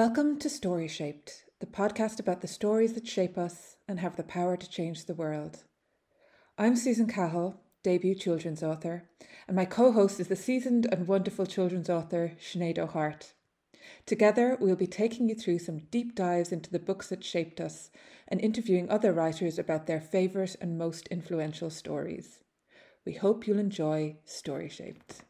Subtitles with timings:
[0.00, 4.22] Welcome to Story Shaped, the podcast about the stories that shape us and have the
[4.22, 5.64] power to change the world.
[6.56, 9.10] I'm Susan Cahill, debut children's author,
[9.46, 13.34] and my co host is the seasoned and wonderful children's author Sinead O'Hart.
[14.06, 17.90] Together, we'll be taking you through some deep dives into the books that shaped us
[18.26, 22.38] and interviewing other writers about their favourite and most influential stories.
[23.04, 25.24] We hope you'll enjoy Story Shaped.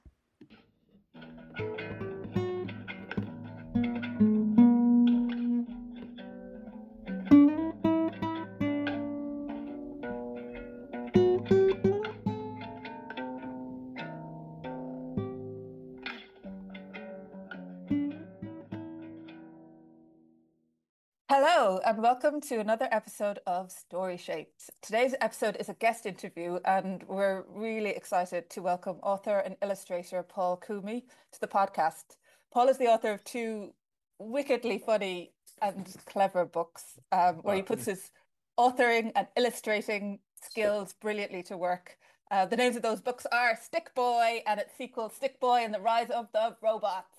[22.22, 24.68] Welcome to another episode of Story Shaped.
[24.82, 30.22] Today's episode is a guest interview, and we're really excited to welcome author and illustrator
[30.22, 32.18] Paul Coomey to the podcast.
[32.52, 33.72] Paul is the author of two
[34.18, 38.10] wickedly funny and clever books um, where he puts his
[38.58, 41.96] authoring and illustrating skills brilliantly to work.
[42.30, 46.10] Uh, the names of those books are Stickboy and its sequel, Stickboy and the Rise
[46.10, 47.16] of the Robots.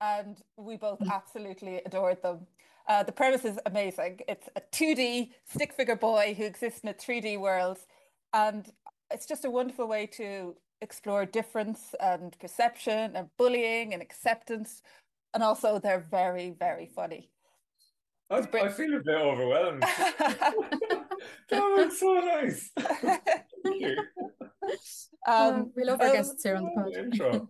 [0.00, 1.10] And we both mm.
[1.12, 2.46] absolutely adored them.
[2.88, 4.20] Uh, the premise is amazing.
[4.28, 7.78] It's a 2D stick figure boy who exists in a 3D world.
[8.32, 8.70] And
[9.10, 14.82] it's just a wonderful way to explore difference and perception and bullying and acceptance.
[15.34, 17.30] And also, they're very, very funny.
[18.30, 19.82] I, I feel a bit overwhelmed.
[20.20, 21.06] that
[21.50, 22.70] was so nice.
[22.78, 23.96] Thank you.
[25.26, 26.96] Um, we love our um, guests here on the pod.
[26.96, 27.48] Intro.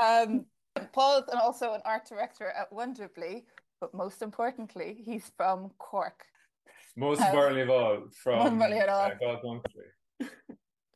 [0.00, 0.46] Um,
[0.92, 3.44] Paul's and also an art director at Wonderbly,
[3.80, 6.24] but most importantly, he's from Cork.
[6.96, 8.66] Most um, importantly of all, from uh,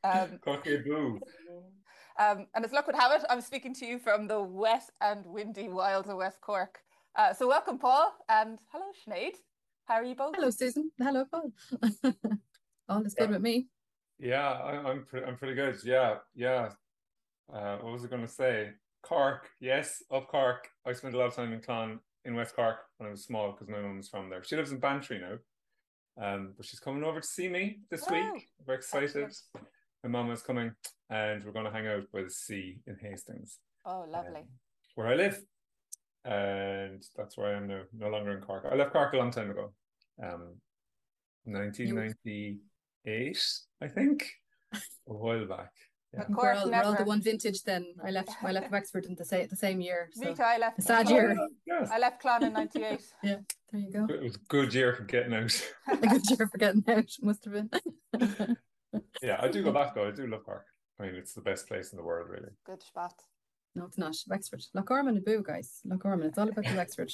[0.04, 1.20] um, Cork Boo.
[2.18, 5.24] Um, and as luck would have it, I'm speaking to you from the wet and
[5.26, 6.78] windy wilds of West Cork.
[7.16, 9.34] Uh, so welcome, Paul, and hello, Sinead.
[9.86, 10.34] How are you both?
[10.36, 10.90] Hello, Susan.
[10.98, 11.52] Hello, Paul.
[12.88, 13.34] all is good yeah.
[13.34, 13.68] with me.
[14.18, 15.78] Yeah, I, am I'm pretty good.
[15.84, 16.70] Yeah, yeah.
[17.52, 18.70] Uh, what was I going to say?
[19.02, 20.68] Cork, yes, up Cork.
[20.86, 23.52] I spent a lot of time in Clon in West Cork when I was small
[23.52, 24.42] because my mum was from there.
[24.44, 25.38] She lives in Bantry now,
[26.22, 28.48] um, but she's coming over to see me this week.
[28.66, 29.32] We're excited.
[30.02, 30.72] My mum is coming,
[31.08, 33.58] and we're going to hang out by the sea in Hastings.
[33.84, 34.40] Oh, lovely.
[34.40, 34.48] Um,
[34.94, 35.42] where I live,
[36.24, 37.82] and that's where I am now.
[37.96, 38.66] No longer in Cork.
[38.70, 39.72] I left Cork a long time ago,
[40.22, 40.56] um,
[41.44, 43.38] 1998,
[43.82, 44.30] I think,
[44.74, 45.72] a while back.
[46.12, 46.24] Yeah.
[46.28, 47.86] We're, all, we're all the one vintage then.
[48.04, 50.10] I left I left Wexford in the same the same year.
[50.12, 50.34] So.
[50.42, 51.36] I left a sad year.
[51.66, 51.88] Yes.
[51.92, 53.02] I left Clon in ninety eight.
[53.22, 53.36] yeah,
[53.70, 54.12] there you go.
[54.12, 55.72] It was a good year for getting out.
[55.88, 58.56] a good year for getting out, must have been.
[59.22, 60.08] yeah, I do go back though.
[60.08, 60.66] I do love Cork.
[60.98, 62.50] I mean it's the best place in the world really.
[62.66, 63.14] Good spot.
[63.76, 64.16] No, it's not.
[64.26, 64.64] Wexford.
[64.74, 65.80] Loch Garman and Boo, guys.
[65.84, 66.26] Loch Garman.
[66.26, 67.12] It's all about the Wexford.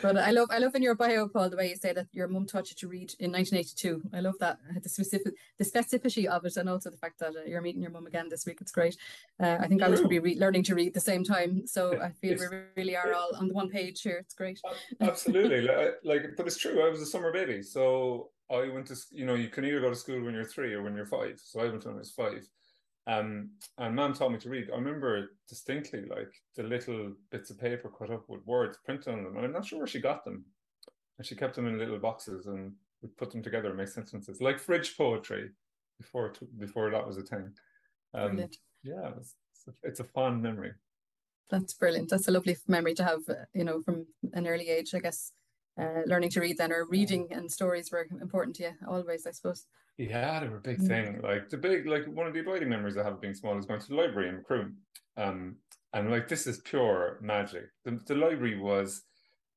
[0.00, 2.28] But I love I love in your bio, Paul, the way you say that your
[2.28, 4.02] mum taught you to read in 1982.
[4.14, 4.58] I love that.
[4.80, 7.90] The specific the specificity of it and also the fact that uh, you're meeting your
[7.90, 8.58] mum again this week.
[8.60, 8.96] It's great.
[9.42, 11.66] Uh, I think I was probably re- learning to read the same time.
[11.66, 14.18] So I feel it's, we really are all on the one page here.
[14.18, 14.60] It's great.
[15.00, 15.62] Absolutely.
[15.62, 16.84] like, like, but it's true.
[16.84, 17.62] I was a summer baby.
[17.62, 20.74] So I went to, you know, you can either go to school when you're three
[20.74, 21.40] or when you're five.
[21.42, 22.46] So I went to when I was five.
[23.06, 24.70] Um, and mom taught me to read.
[24.70, 29.24] I remember distinctly like the little bits of paper cut up with words printed on
[29.24, 29.36] them.
[29.36, 30.44] And I'm not sure where she got them.
[31.18, 34.40] And she kept them in little boxes and would put them together and make sentences
[34.40, 35.50] like fridge poetry
[35.98, 37.52] before before that was a thing.
[38.14, 38.38] Um,
[38.82, 39.34] yeah, it's,
[39.82, 40.72] it's a fond memory.
[41.50, 42.08] That's brilliant.
[42.08, 45.32] That's a lovely memory to have, you know, from an early age, I guess.
[45.80, 49.30] Uh, learning to read then or reading and stories were important to you always, I
[49.30, 49.66] suppose.
[49.96, 50.86] Yeah, they were a big mm.
[50.86, 51.20] thing.
[51.22, 53.66] Like the big, like one of the abiding memories I have of being small is
[53.66, 54.76] going to the library in Macroom.
[55.16, 55.56] Um,
[55.94, 57.64] and like this is pure magic.
[57.84, 59.02] The, the library was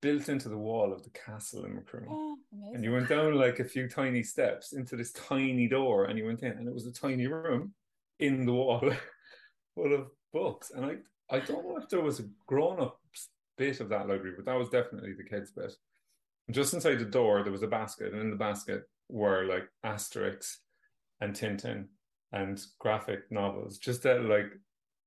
[0.02, 2.08] built into the wall of the castle in Macroom.
[2.10, 2.38] Oh,
[2.74, 6.26] and you went down like a few tiny steps into this tiny door and you
[6.26, 7.74] went in and it was a tiny room
[8.20, 8.92] in the wall
[9.76, 10.72] full of books.
[10.72, 10.96] And I,
[11.30, 13.00] I don't know if there was a grown-up
[13.58, 15.74] bit of that library, but that was definitely the kids' bit.
[16.48, 19.68] And just inside the door, there was a basket, and in the basket were like
[19.86, 20.58] Asterix
[21.22, 21.86] and Tintin
[22.32, 24.52] and graphic novels, just at like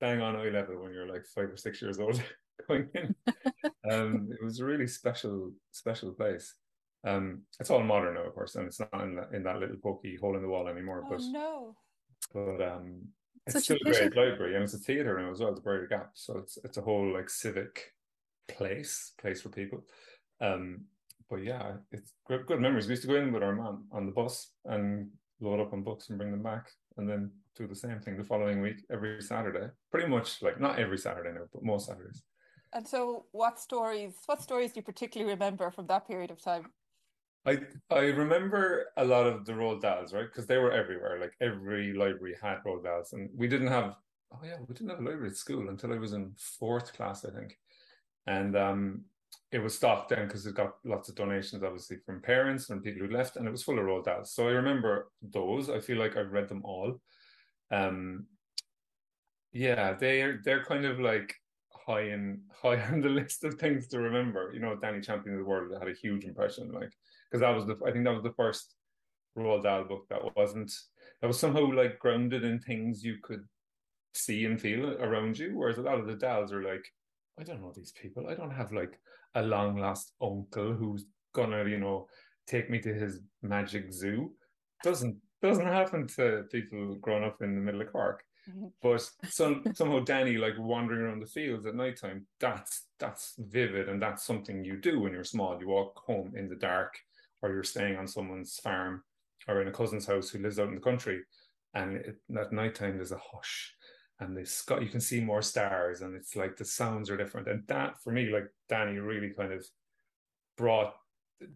[0.00, 2.23] bang on eye level when you're like five or six years old
[2.69, 3.14] going in.
[3.90, 6.55] um, it was a really special, special place.
[7.06, 9.76] Um, it's all modern now, of course, and it's not in that, in that little
[9.82, 11.05] pokey hole in the wall anymore.
[11.06, 11.76] Oh, but no.
[12.34, 13.02] But um,
[13.46, 15.88] it's Such still a great library, and it's a theatre now as well, the Briery
[15.88, 16.11] Gap.
[16.14, 17.94] So it's it's a whole like civic
[18.49, 19.84] place, place for people.
[20.41, 20.82] Um,
[21.28, 22.86] but yeah, it's good, good memories.
[22.86, 25.10] We used to go in with our mom on the bus and
[25.40, 28.25] load up on books and bring them back, and then do the same thing the
[28.25, 29.69] following week every Saturday.
[29.90, 32.22] Pretty much like not every Saturday now, but most Saturdays.
[32.72, 34.14] And so, what stories?
[34.26, 36.70] What stories do you particularly remember from that period of time?
[37.46, 37.58] I
[37.90, 40.26] I remember a lot of the Roald Dahls, right?
[40.26, 41.19] Because they were everywhere.
[41.20, 43.96] Like every library had Roald Dahls, and we didn't have.
[44.32, 47.24] Oh yeah, we didn't have a library at school until I was in fourth class,
[47.24, 47.56] I think.
[48.26, 49.04] And um,
[49.50, 53.06] it was stocked then because it got lots of donations, obviously, from parents and people
[53.06, 54.28] who left, and it was full of Roald Dahls.
[54.28, 55.70] So I remember those.
[55.70, 57.00] I feel like I've read them all.
[57.70, 58.26] Um,
[59.52, 61.34] yeah, they're they're kind of like
[61.72, 64.50] high in high on the list of things to remember.
[64.52, 66.92] You know, Danny Champion of the World had a huge impression, like
[67.31, 68.74] because that was the I think that was the first
[69.36, 70.72] Roald Dahl book that wasn't
[71.20, 73.44] that was somehow like grounded in things you could
[74.14, 76.84] see and feel around you, whereas a lot of the Dahls are like,
[77.38, 78.26] I don't know these people.
[78.28, 78.98] I don't have like
[79.38, 82.08] a long lost uncle who's gonna, you know,
[82.46, 84.32] take me to his magic zoo.
[84.82, 88.25] Doesn't doesn't happen to people growing up in the middle of Cork.
[88.50, 88.67] Mm-hmm.
[88.82, 94.02] But some somehow Danny like wandering around the fields at nighttime, that's that's vivid and
[94.02, 95.58] that's something you do when you're small.
[95.61, 96.99] You walk home in the dark
[97.43, 99.05] or you're staying on someone's farm
[99.46, 101.23] or in a cousin's house who lives out in the country.
[101.75, 103.75] And it, at nighttime there's a hush
[104.20, 107.49] and the sky you can see more stars and it's like the sounds are different.
[107.49, 109.65] And that for me, like Danny really kind of
[110.56, 110.94] brought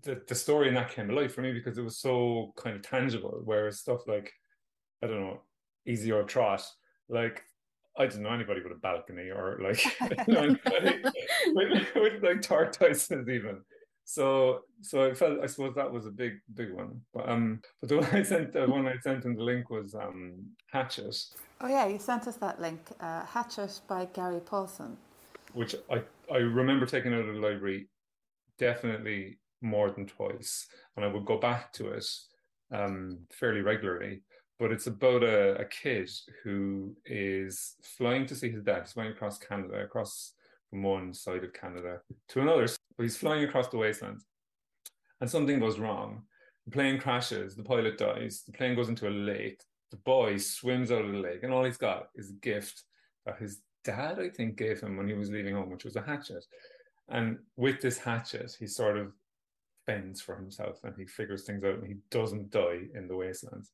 [0.02, 2.82] the, the story in that came alive for me because it was so kind of
[2.82, 3.40] tangible.
[3.44, 4.32] Whereas stuff like,
[5.02, 5.40] I don't know,
[5.86, 6.62] Esio Trot,
[7.08, 7.42] like
[7.98, 9.84] I didn't know anybody with a balcony or like
[10.26, 13.60] with, with, like tortoises even.
[14.12, 17.00] So so I felt I suppose that was a big big one.
[17.14, 19.94] But um but the one I sent the one I sent in the link was
[19.94, 21.16] um Hatchet.
[21.62, 22.80] Oh yeah, you sent us that link.
[23.00, 24.96] Uh, Hatchet by Gary Paulsen.
[25.54, 27.88] Which I I remember taking out of the library
[28.58, 30.66] definitely more than twice.
[30.94, 32.06] And I would go back to it
[32.70, 34.22] um fairly regularly
[34.58, 36.08] but it's about a, a kid
[36.44, 38.82] who is flying to see his dad.
[38.82, 40.34] He's flying across Canada, across
[40.70, 42.68] from one side of Canada to another.
[42.96, 44.20] But he's flying across the wasteland,
[45.20, 46.22] and something goes wrong.
[46.66, 47.56] The plane crashes.
[47.56, 48.42] The pilot dies.
[48.46, 49.62] The plane goes into a lake.
[49.90, 52.84] The boy swims out of the lake, and all he's got is a gift
[53.26, 56.02] that his dad, I think, gave him when he was leaving home, which was a
[56.02, 56.44] hatchet.
[57.08, 59.12] And with this hatchet, he sort of
[59.86, 63.70] fends for himself and he figures things out and he doesn't die in the wastelands.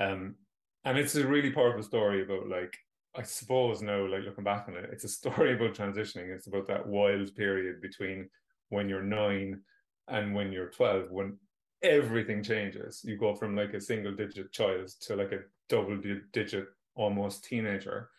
[0.00, 0.36] Um,
[0.84, 2.76] and it's a really powerful story about like
[3.16, 6.34] I suppose now, like looking back on it, it's a story about transitioning.
[6.34, 8.28] It's about that wild period between
[8.68, 9.60] when you're nine
[10.08, 11.38] and when you're 12, when
[11.82, 13.02] everything changes.
[13.04, 16.00] You go from like a single digit child to like a double
[16.32, 18.10] digit almost teenager.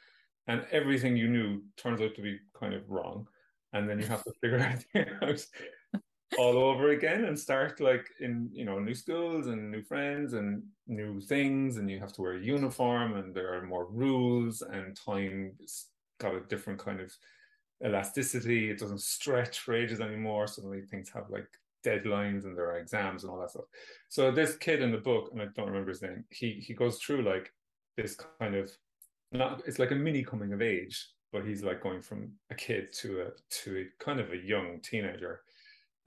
[0.47, 3.27] And everything you knew turns out to be kind of wrong.
[3.74, 5.45] And then you have to figure everything out
[6.38, 10.63] all over again and start like in you know new schools and new friends and
[10.88, 14.97] new things and you have to wear a uniform and there are more rules and
[14.97, 15.88] time's
[16.19, 17.15] got a different kind of
[17.83, 20.48] elasticity it doesn't stretch for ages anymore.
[20.48, 21.48] Suddenly things have like
[21.86, 23.66] deadlines and there are exams and all that stuff.
[24.10, 26.98] So this kid in the book and i don't remember his name he he goes
[26.98, 27.51] through like
[27.98, 28.72] this kind of
[29.31, 32.94] not it's like a mini coming of age but he's like going from a kid
[32.94, 35.42] to a to a kind of a young teenager.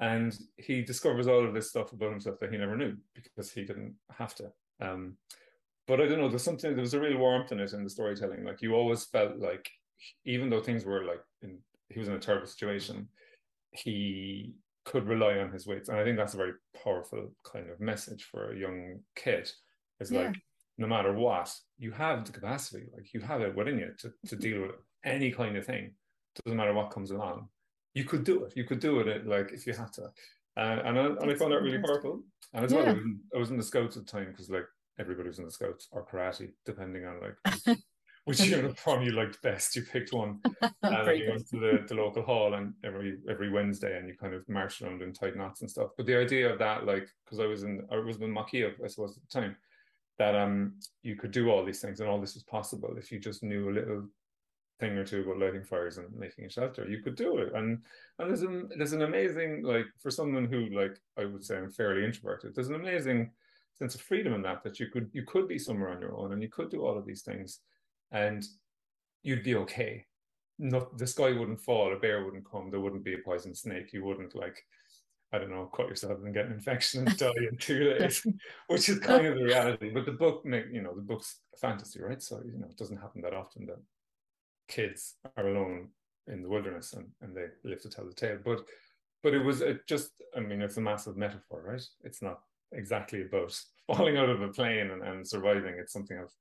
[0.01, 3.63] And he discovers all of this stuff about himself that he never knew because he
[3.63, 4.51] didn't have to.
[4.81, 5.19] Um,
[5.87, 7.91] but i don't know there's something there was a real warmth in it in the
[7.91, 8.43] storytelling.
[8.43, 9.69] Like you always felt like
[10.25, 13.09] even though things were like in, he was in a terrible situation
[13.73, 14.55] he
[14.85, 16.53] could rely on his wits and i think that's a very
[16.83, 19.51] powerful kind of message for a young kid
[20.01, 20.27] it's yeah.
[20.27, 20.37] like
[20.79, 24.37] no matter what you have the capacity like you have it within you to, to
[24.37, 24.73] deal with
[25.05, 25.93] any kind of thing
[26.45, 27.49] doesn't matter what comes along
[27.99, 28.53] you could do it.
[28.57, 30.05] You could do it like if you had to.
[30.57, 32.23] Uh, and I, and I found that really powerful.
[32.55, 32.79] And as yeah.
[32.79, 34.67] well, I was, in, I was, in, the scouts at the time because like
[34.99, 37.79] everybody was in the scouts or karate, depending on like
[38.29, 39.75] which uniform you liked best.
[39.75, 40.41] You picked one,
[40.83, 44.35] and you went to the, the local hall and every every Wednesday, and you kind
[44.35, 45.91] of marched around in tight knots and stuff.
[45.97, 48.89] But the idea of that, like, because I was in I was in Piaibh, I
[48.89, 49.57] suppose at the time,
[50.19, 53.19] that um you could do all these things and all this was possible if you
[53.19, 54.09] just knew a little
[54.79, 57.53] thing or two about lighting fires and making a shelter, you could do it.
[57.55, 57.83] And
[58.19, 61.71] and there's an there's an amazing like for someone who like I would say I'm
[61.71, 62.55] fairly introverted.
[62.55, 63.31] There's an amazing
[63.75, 66.33] sense of freedom in that that you could you could be somewhere on your own
[66.33, 67.61] and you could do all of these things,
[68.13, 68.45] and
[69.23, 70.05] you'd be okay.
[70.59, 73.93] Not the sky wouldn't fall, a bear wouldn't come, there wouldn't be a poison snake.
[73.93, 74.65] You wouldn't like
[75.33, 78.27] I don't know, cut yourself and get an infection and die in two days,
[78.69, 79.91] which is kind of the reality.
[79.91, 82.23] But the book, you know, the book's fantasy, right?
[82.23, 83.79] So you know, it doesn't happen that often that
[84.69, 85.89] kids are alone
[86.29, 88.39] in the wilderness and, and they live to tell the tale.
[88.43, 88.65] But
[89.23, 91.83] but it was it just I mean it's a massive metaphor, right?
[92.05, 92.41] It's not
[92.73, 95.75] exactly about falling out of a plane and, and surviving.
[95.79, 96.37] It's something else.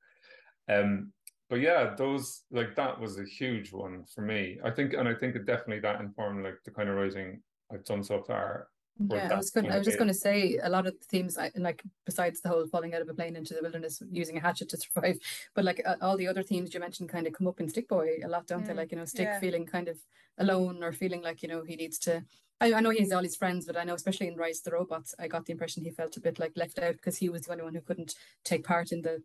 [0.70, 1.12] Um,
[1.50, 4.60] but yeah, those like that was a huge one for me.
[4.64, 7.86] I think, and I think it definitely that informed like the kind of writing I've
[7.86, 8.68] done so far.
[9.00, 9.72] Yeah, I was going.
[9.72, 12.50] I was just going to say a lot of the themes, I, like besides the
[12.50, 15.20] whole falling out of a plane into the wilderness using a hatchet to survive,
[15.56, 18.26] but like uh, all the other themes you mentioned, kind of come up in Stickboy
[18.26, 18.74] a lot, don't mm, they?
[18.74, 19.40] Like you know, Stick yeah.
[19.40, 19.98] feeling kind of
[20.40, 22.24] alone or feeling like you know he needs to.
[22.60, 24.64] I, I know he has all his friends, but I know especially in Rise of
[24.66, 27.30] the Robots, I got the impression he felt a bit like left out because he
[27.30, 29.22] was the only one who couldn't take part in the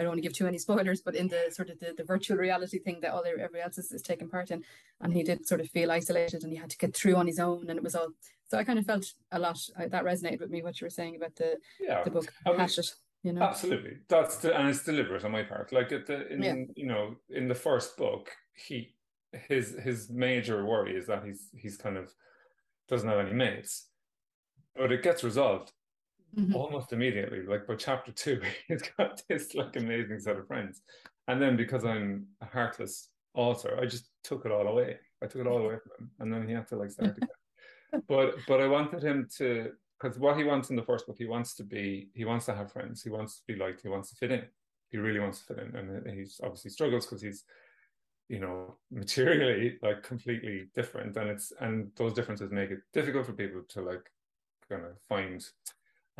[0.00, 2.04] I don't want to give too many spoilers, but in the sort of the, the
[2.04, 4.64] virtual reality thing that all everybody else is, is taking part in,
[5.02, 7.38] and he did sort of feel isolated, and he had to get through on his
[7.38, 8.08] own, and it was all.
[8.48, 11.16] So I kind of felt a lot that resonated with me what you were saying
[11.16, 12.02] about the yeah.
[12.02, 12.94] the book I mean, Hatchet.
[13.22, 13.98] You know, absolutely.
[14.08, 15.70] That's the, and it's deliberate on my part.
[15.70, 16.54] Like at the in yeah.
[16.74, 18.94] you know in the first book, he
[19.50, 22.10] his his major worry is that he's he's kind of
[22.88, 23.88] doesn't have any mates,
[24.74, 25.72] but it gets resolved
[26.36, 26.54] mm-hmm.
[26.54, 27.42] almost immediately.
[27.42, 30.82] Like by chapter two, he's got this like amazing set of friends.
[31.28, 34.98] And then because I'm a heartless author, I just took it all away.
[35.22, 36.10] I took it all away from him.
[36.18, 38.02] And then he had to like start again.
[38.08, 41.26] but but I wanted him to because what he wants in the first book, he
[41.26, 44.08] wants to be, he wants to have friends, he wants to be liked, he wants
[44.10, 44.42] to fit in.
[44.88, 45.76] He really wants to fit in.
[45.76, 47.44] And he's obviously struggles because he's
[48.30, 53.32] you know materially like completely different and it's and those differences make it difficult for
[53.32, 54.08] people to like
[54.68, 55.44] kind of find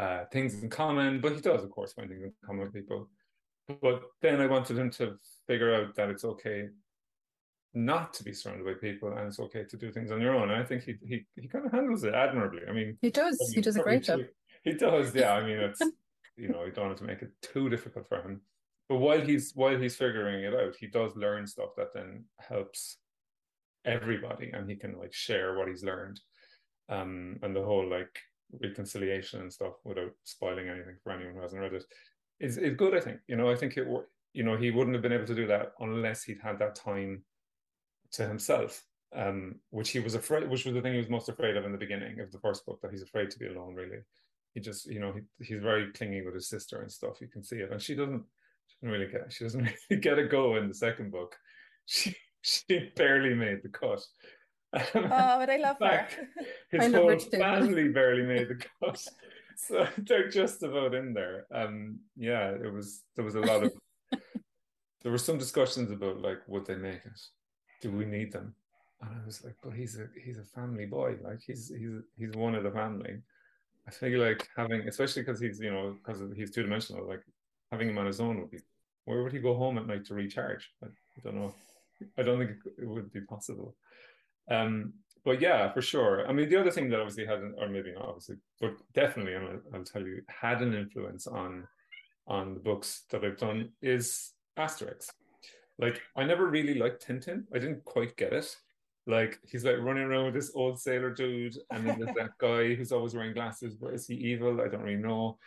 [0.01, 3.09] uh, things in common, but he does, of course, find things in common with people.
[3.83, 6.69] But then I wanted him to figure out that it's okay
[7.75, 10.51] not to be surrounded by people and it's okay to do things on your own.
[10.51, 12.63] And I think he he he kind of handles it admirably.
[12.69, 13.39] I mean, he does.
[13.41, 14.21] I mean, he does a great job.
[14.63, 15.15] He does.
[15.15, 15.33] Yeah.
[15.33, 15.81] I mean, it's
[16.37, 18.43] you know, you don't want to make it too difficult for him.
[18.91, 22.99] But while he's while he's figuring it out, he does learn stuff that then helps
[23.87, 26.21] everybody, and he can like share what he's learned.
[26.91, 28.21] Um, and the whole like
[28.61, 31.85] reconciliation and stuff without spoiling anything for anyone who hasn't read it
[32.41, 32.95] is is good.
[32.95, 33.87] I think you know I think it
[34.33, 37.23] you know he wouldn't have been able to do that unless he'd had that time
[38.13, 38.83] to himself,
[39.15, 41.73] um, which he was afraid, which was the thing he was most afraid of in
[41.73, 43.75] the beginning of the first book that he's afraid to be alone.
[43.75, 43.99] Really,
[44.55, 47.21] he just you know he, he's very clingy with his sister and stuff.
[47.21, 48.25] You can see it, and she doesn't
[48.67, 51.37] she doesn't really get she doesn't really get a go in the second book.
[51.87, 54.01] She she barely made the cut.
[54.75, 56.29] oh, but I love fact, her.
[56.71, 59.05] His I whole family barely made the cut.
[59.57, 61.47] So they're just about in there.
[61.53, 63.73] Um yeah, it was there was a lot of
[65.03, 67.21] there were some discussions about like would they make it?
[67.83, 68.55] Do we need them?
[69.03, 71.17] And I was like, but he's a he's a family boy.
[71.23, 73.23] Like he's he's he's one of the family.
[73.89, 77.09] I feel like having, especially because he's you know because he's two dimensional.
[77.09, 77.23] Like
[77.73, 78.59] having him on his own would be.
[79.07, 80.71] Where would he go home at night to recharge?
[80.83, 81.55] I, I don't know.
[82.19, 83.75] I don't think it would be possible.
[84.51, 84.93] Um,
[85.25, 86.27] but yeah, for sure.
[86.29, 89.47] I mean, the other thing that obviously had, or maybe not obviously, but definitely, and
[89.47, 91.67] I'll, I'll tell you, had an influence on
[92.27, 95.11] on the books that I've done is Asterix.
[95.79, 97.45] Like, I never really liked Tintin.
[97.55, 98.55] I didn't quite get it.
[99.07, 102.75] Like, he's like running around with this old sailor dude, and then there's that guy
[102.75, 103.75] who's always wearing glasses.
[103.75, 104.61] But is he evil?
[104.61, 105.39] I don't really know.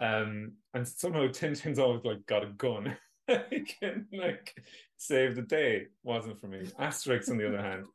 [0.00, 2.96] Um, and somehow Tintin's always like got a gun.
[3.50, 4.54] he can like
[4.98, 5.86] save the day.
[6.02, 6.66] Wasn't for me.
[6.78, 7.86] Asterix, on the other hand,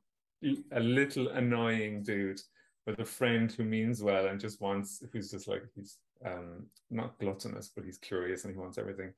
[0.71, 2.41] a little annoying dude
[2.85, 7.17] with a friend who means well and just wants who's just like he's um not
[7.19, 9.13] gluttonous but he's curious and he wants everything.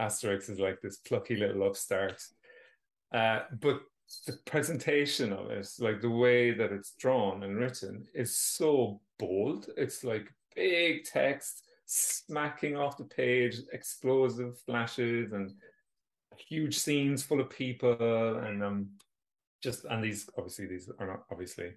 [0.00, 2.22] Asterix is like this plucky little upstart.
[3.12, 3.80] Uh but
[4.26, 9.68] the presentation of it like the way that it's drawn and written is so bold.
[9.76, 15.52] It's like big text smacking off the page explosive flashes and
[16.36, 18.88] huge scenes full of people and um
[19.62, 21.72] just and these obviously these are not obviously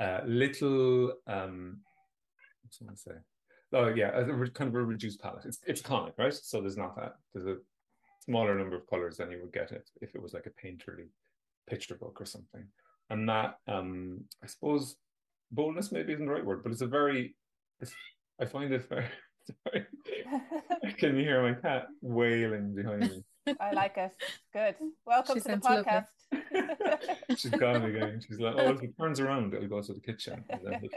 [0.00, 1.80] uh, little um
[2.62, 3.18] what's I say?
[3.72, 5.44] Oh yeah, a, kind of a reduced palette.
[5.44, 6.32] It's it's comic, right?
[6.32, 7.56] So there's not that there's a
[8.24, 11.08] smaller number of colors than you would get it if it was like a painterly
[11.68, 12.64] picture book or something.
[13.10, 14.96] And that um I suppose
[15.50, 17.34] boldness maybe isn't the right word, but it's a very
[17.80, 17.92] it's,
[18.40, 19.06] I find it very,
[19.64, 19.86] very
[20.98, 23.22] can you hear my cat wailing behind me?
[23.60, 24.12] I like it.
[24.52, 24.74] Good.
[25.04, 26.06] Welcome she to the podcast.
[27.38, 28.20] She's gone again.
[28.26, 30.44] She's like, oh, if it turns around, it'll go to the kitchen.
[30.50, 30.90] And then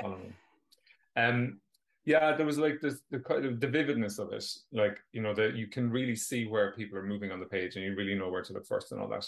[1.15, 1.59] Um,
[2.05, 3.19] yeah, there was like this the
[3.59, 7.05] the vividness of it, like you know that you can really see where people are
[7.05, 9.27] moving on the page, and you really know where to look first and all that.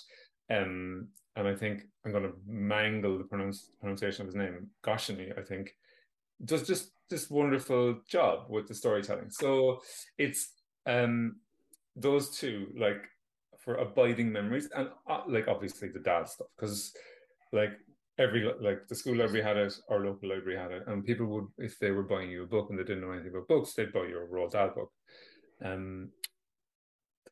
[0.50, 5.32] Um, and I think I'm going to mangle the pronounce, pronunciation of his name, Goscinny.
[5.38, 5.76] I think
[6.44, 9.30] does just this wonderful job with the storytelling.
[9.30, 9.82] So
[10.18, 10.54] it's
[10.88, 11.36] um
[11.96, 13.04] those two like
[13.60, 16.94] for abiding memories and uh, like obviously the Dahl stuff because
[17.52, 17.72] like
[18.18, 21.48] every like the school library had it our local library had it and people would
[21.58, 23.94] if they were buying you a book and they didn't know anything about books they'd
[23.94, 24.92] buy you a Roald Dahl book
[25.64, 26.10] um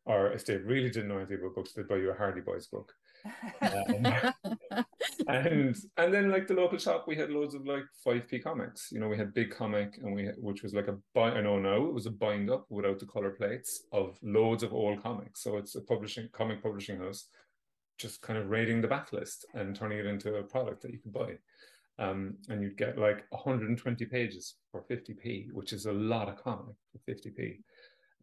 [0.10, 2.68] or if they really didn't know anything about books, they'd buy you a Hardy Boys
[2.68, 2.94] book.
[3.62, 4.86] Um,
[5.30, 8.90] and and then like the local shop, we had loads of like five p comics.
[8.92, 11.38] You know, we had Big Comic, and we which was like a bind.
[11.38, 14.74] I know now it was a bind up without the color plates of loads of
[14.74, 15.44] old comics.
[15.44, 17.28] So it's a publishing comic publishing house,
[17.98, 21.12] just kind of raiding the backlist and turning it into a product that you can
[21.12, 21.38] buy.
[22.00, 26.76] Um, and you'd get like 120 pages for 50p, which is a lot of comic
[26.94, 27.58] for 50p.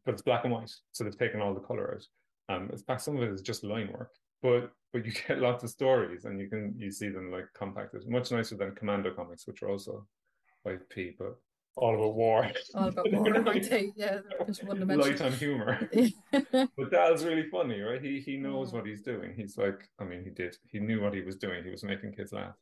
[0.06, 2.06] But it's black and white, so they've taken all the color out.
[2.48, 3.00] Um, it's back.
[3.00, 6.40] Some of it is just line work, but but you get lots of stories and
[6.40, 8.08] you can you see them like compacted.
[8.08, 10.06] Much nicer than commando comics which are also
[10.66, 11.36] 5p but
[11.76, 12.50] all about war.
[12.74, 13.54] All about war
[13.96, 15.10] yeah just one dimension.
[15.10, 15.90] Light on humor.
[16.32, 18.00] But Dahl's really funny right?
[18.00, 18.74] He he knows mm.
[18.74, 19.34] what he's doing.
[19.36, 21.62] He's like I mean he did he knew what he was doing.
[21.62, 22.56] He was making kids laugh.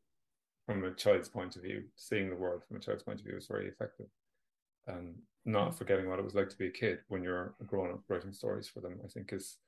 [0.67, 3.37] From a child's point of view seeing the world from a child's point of view
[3.37, 4.07] was very effective.
[4.89, 5.15] And
[5.45, 5.79] not mm.
[5.79, 8.33] forgetting what it was like to be a kid when you're a grown up writing
[8.33, 9.59] stories for them I think is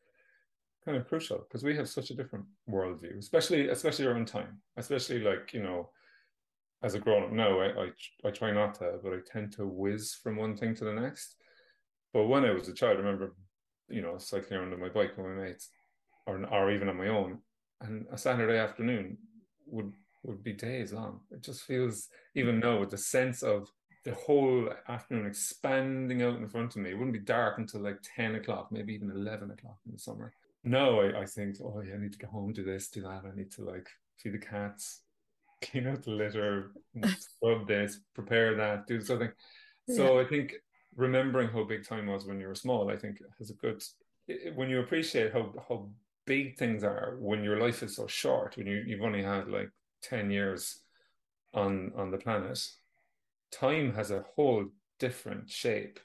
[0.86, 5.20] kind of crucial because we have such a different worldview, especially especially around time, especially
[5.20, 5.90] like you know,
[6.82, 7.88] as a grown up now, I, I
[8.24, 11.34] I try not to, but I tend to whiz from one thing to the next.
[12.14, 13.34] But when I was a child, I remember,
[13.88, 15.68] you know, cycling around on my bike with my mates,
[16.26, 17.40] or or even on my own,
[17.80, 19.18] and a Saturday afternoon
[19.66, 21.20] would would be days long.
[21.32, 23.68] It just feels even now with the sense of
[24.04, 26.90] the whole afternoon expanding out in front of me.
[26.90, 30.32] It wouldn't be dark until like 10 o'clock, maybe even 11 o'clock in the summer.
[30.64, 33.22] No, I, I think, oh yeah, I need to go home, do this, do that.
[33.24, 35.02] I need to like feed the cats,
[35.62, 36.72] clean out the litter,
[37.18, 39.30] scrub this, prepare that, do something.
[39.88, 40.26] So yeah.
[40.26, 40.54] I think
[40.96, 43.82] remembering how big time was when you were small, I think has a good
[44.54, 45.88] when you appreciate how how
[46.26, 49.70] big things are when your life is so short, when you, you've only had like
[50.02, 50.80] 10 years
[51.54, 52.58] on on the planet,
[53.52, 54.66] time has a whole
[54.98, 56.00] different shape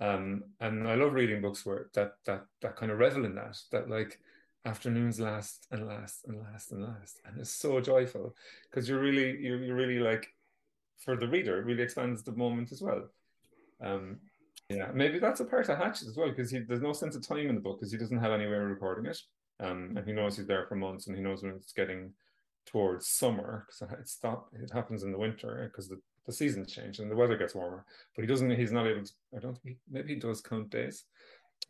[0.00, 3.58] um, and I love reading books where that that that kind of revel in that,
[3.72, 4.18] that like
[4.64, 7.20] afternoons last and last and last and last.
[7.24, 8.34] And it's so joyful
[8.70, 10.28] because you're really you're, you're really like
[10.98, 13.04] for the reader, it really expands the moment as well.
[13.80, 14.18] Um,
[14.68, 17.48] yeah, maybe that's a part of Hatchet as well, because there's no sense of time
[17.48, 19.18] in the book because he doesn't have any way of recording it.
[19.60, 22.12] Um, and he knows he's there for months and he knows when it's getting
[22.66, 26.98] towards summer because it stop it happens in the winter because the the seasons change
[26.98, 27.84] and the weather gets warmer.
[28.14, 28.50] But he doesn't.
[28.50, 29.12] He's not able to.
[29.36, 29.78] I don't think.
[29.90, 31.04] Maybe he does count days.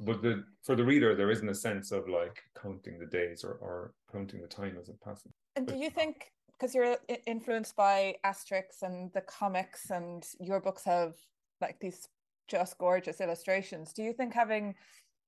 [0.00, 3.52] But the for the reader, there isn't a sense of like counting the days or,
[3.60, 5.32] or counting the time as it passes.
[5.54, 10.84] And do you think because you're influenced by Asterix and the comics, and your books
[10.84, 11.14] have
[11.60, 12.08] like these
[12.48, 13.92] just gorgeous illustrations?
[13.92, 14.74] Do you think having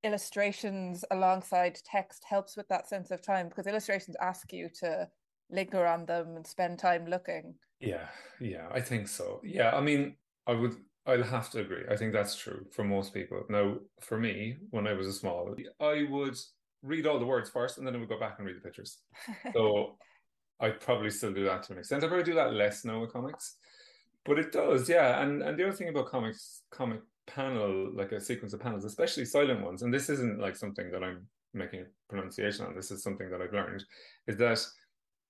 [0.05, 3.49] illustrations alongside text helps with that sense of time?
[3.49, 5.09] Because illustrations ask you to
[5.51, 7.55] linger on them and spend time looking.
[7.81, 8.09] Yeah,
[8.41, 9.41] yeah, I think so.
[9.45, 10.75] Yeah, I mean, I would,
[11.07, 11.85] I'll have to agree.
[11.89, 13.45] I think that's true for most people.
[13.49, 16.37] Now, for me, when I was a small, I would
[16.83, 18.99] read all the words first, and then I would go back and read the pictures.
[19.53, 19.97] So
[20.61, 22.05] I'd probably still do that to an extent.
[22.05, 23.57] I probably do that less now with comics,
[24.25, 25.23] but it does, yeah.
[25.23, 29.25] And and the other thing about comics, comic panel, like a sequence of panels, especially
[29.25, 32.75] silent ones, and this isn't like something that I'm making a pronunciation on.
[32.77, 33.85] This is something that I've learned,
[34.27, 34.67] is that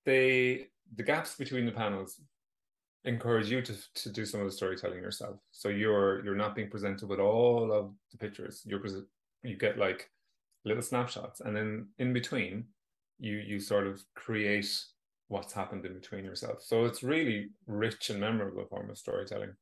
[0.04, 2.20] they the gaps between the panels
[3.04, 5.38] encourage you to, to do some of the storytelling yourself.
[5.52, 8.62] So you're you're not being presented with all of the pictures.
[8.64, 8.82] You're
[9.42, 10.11] you get like
[10.64, 12.64] little snapshots, and then in between,
[13.18, 14.84] you you sort of create
[15.28, 16.62] what's happened in between yourself.
[16.62, 19.54] So it's really rich and memorable form of storytelling.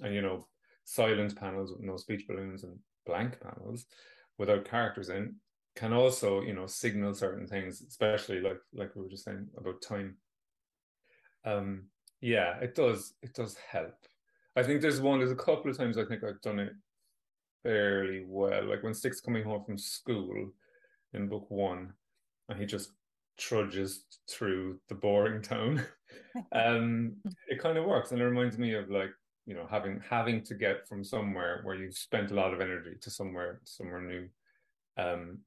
[0.00, 0.46] And you know,
[0.84, 3.86] silent panels with no speech balloons and blank panels
[4.38, 5.36] without characters in
[5.76, 9.82] can also you know signal certain things, especially like like we were just saying about
[9.82, 10.16] time.
[11.44, 11.84] Um,
[12.24, 13.12] yeah, it does.
[13.22, 13.94] It does help.
[14.56, 15.18] I think there's one.
[15.18, 16.72] There's a couple of times I think I've done it
[17.62, 18.64] fairly well.
[18.64, 20.50] Like when Stick's coming home from school
[21.12, 21.92] in book one,
[22.48, 22.92] and he just
[23.36, 25.84] trudges through the boring town.
[26.52, 27.16] um,
[27.48, 29.10] it kind of works, and it reminds me of like
[29.44, 32.96] you know having having to get from somewhere where you've spent a lot of energy
[33.02, 34.28] to somewhere somewhere new.
[34.96, 35.40] Um,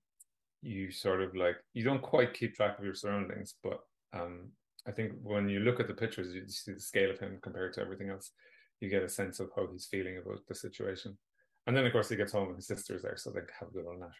[0.61, 3.79] you sort of like you don't quite keep track of your surroundings, but
[4.13, 4.51] um,
[4.87, 7.73] I think when you look at the pictures, you see the scale of him compared
[7.73, 8.31] to everything else.
[8.79, 11.17] You get a sense of how he's feeling about the situation.
[11.65, 13.71] And then, of course, he gets home and his sister's there, so they have a
[13.71, 14.13] good old natter.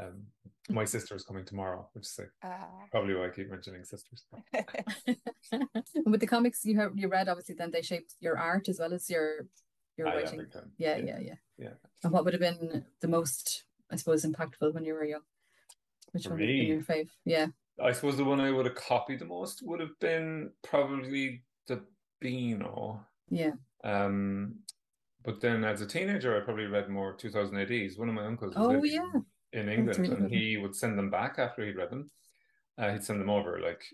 [0.00, 0.22] Um,
[0.70, 2.86] my sister is coming tomorrow, which is like, uh.
[2.90, 4.24] probably why I keep mentioning sisters.
[6.06, 8.94] with the comics you have you read, obviously, then they shaped your art as well
[8.94, 9.46] as your
[9.98, 10.46] your ah, writing.
[10.78, 11.68] Yeah, yeah, yeah, yeah, yeah.
[12.02, 15.20] And what would have been the most, I suppose, impactful when you were young?
[16.12, 17.10] Which one would be your fave?
[17.26, 17.48] Yeah.
[17.82, 21.82] I suppose the one I would have copied the most would have been probably the
[22.20, 23.04] Beano.
[23.30, 23.52] Yeah.
[23.84, 24.56] Um,
[25.24, 27.98] but then as a teenager, I probably read more 2000 ADs.
[27.98, 28.54] One of my uncles.
[28.56, 29.10] oh yeah.
[29.52, 32.10] in England, really and he would send them back after he'd read them.
[32.78, 33.84] Uh, he'd send them over like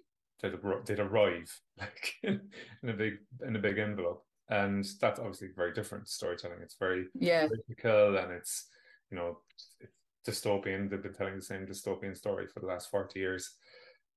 [0.40, 0.54] they'd,
[0.86, 2.40] they'd arrive like in
[2.88, 3.14] a big
[3.46, 6.58] in a big envelope, and that's obviously very different storytelling.
[6.62, 8.66] It's very yeah political and it's
[9.10, 9.38] you know
[9.80, 9.97] it's
[10.28, 10.88] dystopian.
[10.88, 13.54] They've been telling the same dystopian story for the last forty years,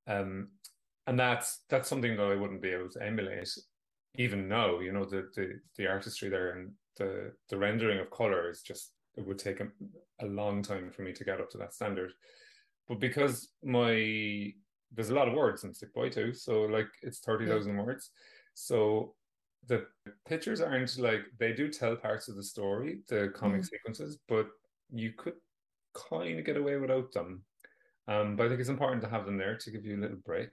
[0.07, 0.49] um,
[1.07, 3.49] and that's that's something that I wouldn't be able to emulate
[4.15, 4.79] even now.
[4.79, 8.91] You know the the the artistry there and the the rendering of color is just
[9.15, 9.67] it would take a,
[10.21, 12.13] a long time for me to get up to that standard.
[12.87, 14.53] But because my
[14.93, 17.83] there's a lot of words in Stickboy too, so like it's thirty thousand yeah.
[17.83, 18.11] words.
[18.53, 19.15] So
[19.67, 19.85] the
[20.27, 23.69] pictures aren't like they do tell parts of the story, the comic mm.
[23.69, 24.47] sequences, but
[24.91, 25.35] you could
[25.93, 27.43] kind of get away without them.
[28.07, 30.17] Um, but I think it's important to have them there to give you a little
[30.25, 30.49] break.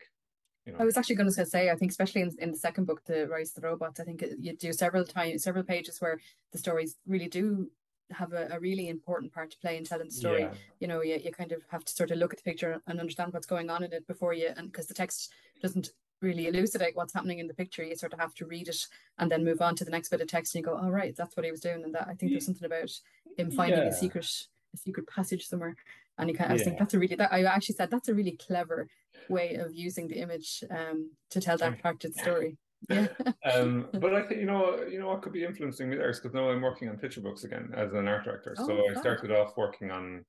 [0.66, 0.80] You know.
[0.80, 3.26] I was actually going to say, I think especially in, in the second book, the
[3.26, 6.20] Rise of the Robots, I think you do several times, several pages where
[6.52, 7.70] the stories really do
[8.10, 10.42] have a, a really important part to play in telling the story.
[10.42, 10.52] Yeah.
[10.80, 13.00] You know, you, you kind of have to sort of look at the picture and
[13.00, 16.96] understand what's going on in it before you, and because the text doesn't really elucidate
[16.96, 18.86] what's happening in the picture, you sort of have to read it
[19.18, 20.90] and then move on to the next bit of text, and you go, "All oh,
[20.90, 22.90] right, that's what he was doing," and that I think there's something about
[23.36, 23.88] him finding yeah.
[23.88, 24.30] a secret
[24.74, 25.76] a secret passage somewhere,
[26.18, 26.64] and you kind of yeah.
[26.64, 28.88] think that's a really that I actually said that's a really clever
[29.28, 32.56] way of using the image um, to tell that the story.
[32.88, 33.08] Yeah.
[33.52, 36.20] um, but I think you know, you know what could be influencing me there is
[36.20, 38.54] because now I'm working on picture books again as an art director.
[38.58, 40.24] Oh, so I started off working on,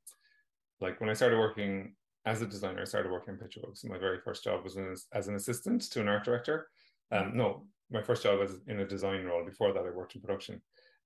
[0.81, 1.93] like when I started working
[2.25, 3.83] as a designer, I started working on picture books.
[3.83, 6.67] And my very first job was as, as an assistant to an art director.
[7.11, 9.43] Um, no, my first job was in a design role.
[9.43, 10.61] Before that, I worked in production.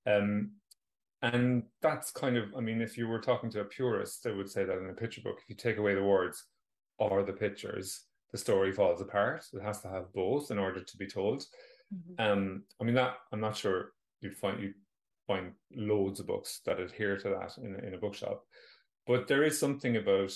[0.05, 0.51] Um,
[1.23, 4.49] and that's kind of, I mean, if you were talking to a purist, they would
[4.49, 6.45] say that in a picture book, if you take away the words
[6.99, 8.01] or the pictures,
[8.33, 9.45] the story falls apart.
[9.53, 11.45] It has to have both in order to be told.
[11.93, 12.31] Mm-hmm.
[12.31, 14.73] Um, I mean that I'm not sure you'd find you
[15.27, 18.43] find loads of books that adhere to that in in a bookshop,
[19.07, 20.33] but there is something about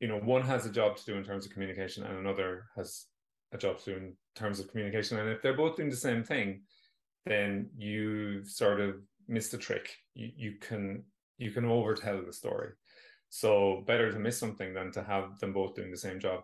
[0.00, 3.06] you know one has a job to do in terms of communication and another has
[3.52, 6.22] a job to do in terms of communication, and if they're both doing the same
[6.22, 6.62] thing,
[7.24, 8.96] then you sort of
[9.32, 9.96] miss the trick.
[10.14, 11.04] You you can
[11.38, 12.70] you can overtell the story.
[13.30, 16.42] So better to miss something than to have them both doing the same job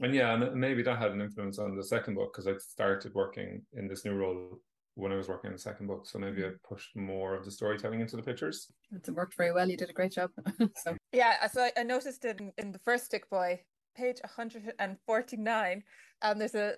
[0.00, 3.14] and yeah, and maybe that had an influence on the second book because I started
[3.14, 4.60] working in this new role
[4.94, 6.06] when I was working on the second book.
[6.06, 8.68] So maybe I pushed more of the storytelling into the pictures.
[8.92, 9.68] It worked very well.
[9.68, 10.30] You did a great job.
[10.76, 13.58] so yeah, so I noticed in in the first Stickboy,
[13.96, 15.82] page 149,
[16.22, 16.74] and there's a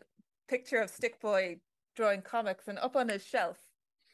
[0.49, 1.61] picture of Stickboy
[1.96, 3.59] drawing comics, and up on his shelf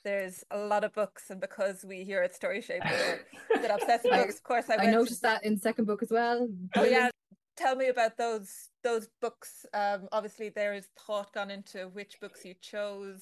[0.07, 4.37] there's a lot of books, and because we here at Story Shape that obsessive books,
[4.37, 6.49] of course, I, I noticed that in second book as well.
[6.77, 7.11] Oh yeah,
[7.57, 9.67] tell me about those those books.
[9.75, 13.21] Um, obviously, there is thought gone into which books you chose.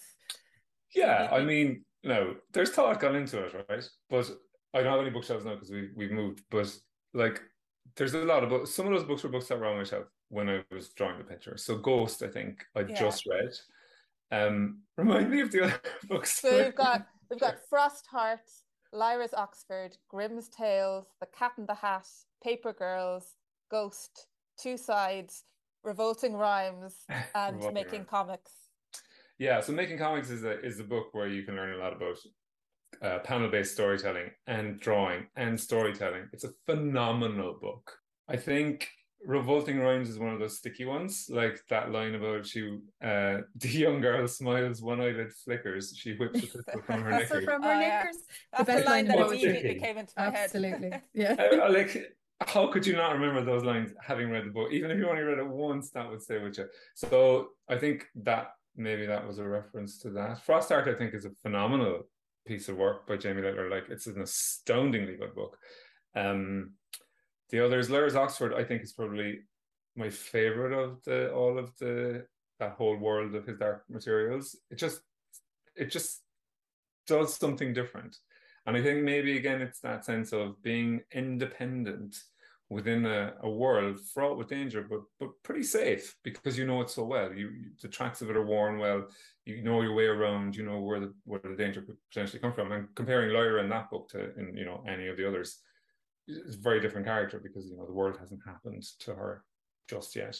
[0.94, 3.84] Yeah, I mean, no, there's thought gone into it, right?
[4.10, 4.30] But
[4.74, 6.42] I don't have any bookshelves now because we we've moved.
[6.50, 6.70] But
[7.14, 7.40] like,
[7.96, 8.70] there's a lot of books.
[8.72, 11.16] Some of those books were books that were on my shelf when I was drawing
[11.16, 11.56] the picture.
[11.56, 13.00] So Ghost, I think I yeah.
[13.00, 13.54] just read.
[14.30, 16.40] Um, remind me of the other books.
[16.40, 18.38] So we've got we've got Frostheart,
[18.92, 22.06] Lyra's Oxford, Grimm's Tales, The Cat in the Hat,
[22.42, 23.34] Paper Girls,
[23.70, 25.44] Ghost, Two Sides,
[25.82, 26.94] Revolting Rhymes,
[27.34, 28.10] and Revolting Making Rhymes.
[28.10, 28.52] Comics.
[29.38, 31.92] Yeah, so Making Comics is a is a book where you can learn a lot
[31.92, 32.16] about
[33.02, 36.28] uh, panel based storytelling and drawing and storytelling.
[36.32, 37.92] It's a phenomenal book.
[38.28, 38.88] I think
[39.26, 43.68] Revolting Rhymes is one of those sticky ones, like that line about she, uh, the
[43.68, 47.44] young girl smiles, one eyelid flickers, she whips a pistol from her knickers.
[47.44, 48.16] From her oh, knickers.
[48.52, 48.58] Yeah.
[48.58, 50.90] That's the, the line that immediately came into my Absolutely.
[50.90, 51.02] head.
[51.02, 51.02] Absolutely.
[51.14, 51.36] Yeah.
[51.38, 54.72] I, I, like how could you not remember those lines having read the book?
[54.72, 56.66] Even if you only read it once, that would stay with you.
[56.94, 60.44] So I think that maybe that was a reference to that.
[60.44, 62.02] Frostheart I think, is a phenomenal
[62.46, 63.70] piece of work by Jamie Littler.
[63.70, 65.56] Like it's an astoundingly good book.
[66.16, 66.72] Um,
[67.50, 69.40] the others, Lyra's Oxford, I think is probably
[69.96, 72.26] my favorite of the all of the
[72.58, 74.56] that whole world of his dark materials.
[74.70, 75.00] It just
[75.76, 76.22] it just
[77.06, 78.16] does something different.
[78.66, 82.16] And I think maybe again it's that sense of being independent
[82.70, 86.90] within a, a world fraught with danger, but but pretty safe because you know it
[86.90, 87.32] so well.
[87.32, 89.06] You, the tracks of it are worn well.
[89.44, 90.56] You know your way around.
[90.56, 92.72] You know where the where the danger could potentially come from.
[92.72, 95.60] And comparing Lyra in that book to in you know any of the others,
[96.26, 99.44] is a very different character because you know the world hasn't happened to her
[99.88, 100.38] just yet.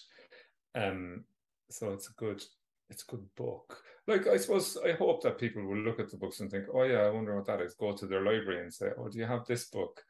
[0.74, 1.24] Um,
[1.70, 2.42] so it's a good
[2.90, 3.82] it's a good book.
[4.06, 6.82] Like I suppose I hope that people will look at the books and think, oh
[6.82, 7.74] yeah, I wonder what that is.
[7.74, 10.02] Go to their library and say, oh, do you have this book?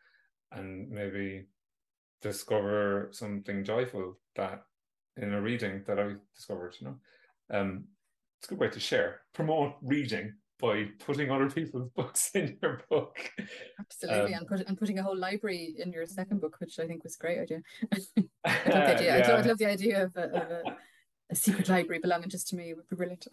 [0.52, 1.46] And maybe
[2.22, 4.62] discover something joyful that
[5.16, 6.74] in a reading that I discovered.
[6.80, 7.84] You know, um,
[8.38, 12.82] it's a good way to share, promote reading by putting other people's books in your
[12.90, 13.16] book.
[13.78, 16.86] Absolutely, um, and, put, and putting a whole library in your second book, which I
[16.86, 17.62] think was a great idea.
[18.44, 19.18] I love the idea.
[19.18, 19.26] Yeah.
[19.26, 20.62] I, love, love the idea of, a, of a,
[21.30, 22.70] a, secret library belonging just to me.
[22.70, 23.26] It would be brilliant.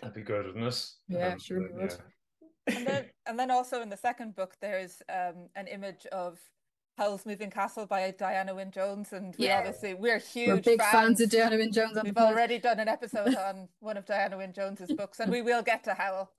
[0.00, 0.90] That'd be good, wouldn't it?
[1.08, 1.90] Yeah, um, sure would.
[1.90, 2.76] Yeah.
[2.76, 6.38] And then, and then also in the second book, there's um, an image of
[6.96, 9.58] Howl's Moving Castle by Diana Wynne Jones, and we yeah.
[9.58, 10.92] obviously we're huge we're big fans.
[10.92, 11.98] fans of Diana Wynne Jones.
[12.02, 15.62] We've already done an episode on one of Diana Wynne Jones's books, and we will
[15.62, 16.30] get to Howl.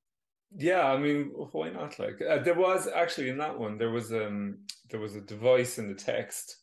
[0.57, 1.99] Yeah, I mean, why not?
[1.99, 5.77] Like, uh, there was actually in that one, there was um, there was a device
[5.77, 6.57] in the text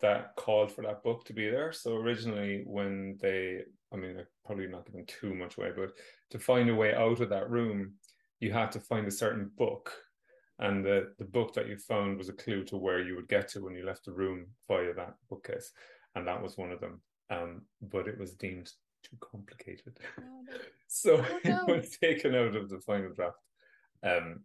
[0.00, 1.72] that called for that book to be there.
[1.72, 3.60] So originally, when they,
[3.92, 5.92] I mean, they're probably not giving too much away, but
[6.30, 7.94] to find a way out of that room,
[8.40, 9.92] you had to find a certain book
[10.58, 13.48] and the, the book that you found was a clue to where you would get
[13.48, 15.72] to when you left the room via that bookcase
[16.14, 18.70] and that was one of them um, but it was deemed
[19.02, 20.22] too complicated oh,
[20.86, 21.64] so oh, no.
[21.68, 23.38] it was taken out of the final draft
[24.02, 24.40] um,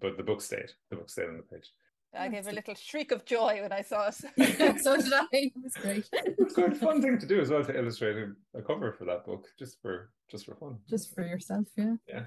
[0.00, 1.70] but the book stayed the book stayed on the page
[2.16, 4.80] I gave a little shriek of joy when I saw it.
[4.82, 5.26] so did I.
[5.30, 6.08] It was great.
[6.12, 9.04] It's quite a fun thing to do as well to illustrate a, a cover for
[9.04, 10.78] that book, just for just for fun.
[10.88, 11.96] Just for yourself, yeah.
[12.08, 12.24] Yeah.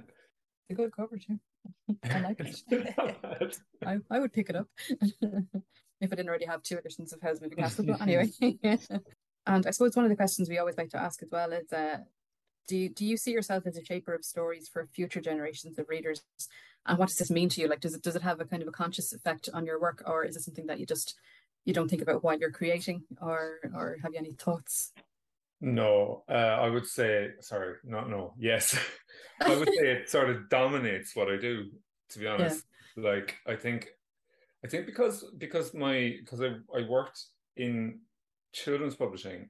[0.69, 1.39] It's a good cover too.
[2.03, 3.57] I like it.
[3.85, 7.41] I, I would pick it up if I didn't already have two editions of Howl's
[7.41, 7.85] Moving Castle.
[7.85, 8.31] But anyway,
[9.45, 11.71] and I suppose one of the questions we always like to ask as well is,
[11.73, 11.97] uh,
[12.67, 15.89] do you, do you see yourself as a shaper of stories for future generations of
[15.89, 16.21] readers?
[16.85, 17.67] And what does this mean to you?
[17.67, 20.03] Like, does it does it have a kind of a conscious effect on your work,
[20.05, 21.15] or is it something that you just
[21.65, 24.91] you don't think about while you're creating, or or have you any thoughts?
[25.59, 28.33] No, uh, I would say sorry, not no.
[28.39, 28.75] Yes,
[29.41, 31.65] I would say it sort of dominates what I do.
[32.09, 32.65] To be honest,
[32.97, 33.11] yeah.
[33.11, 33.87] like I think,
[34.65, 37.23] I think because because my because I I worked
[37.55, 37.99] in
[38.53, 39.49] children's publishing,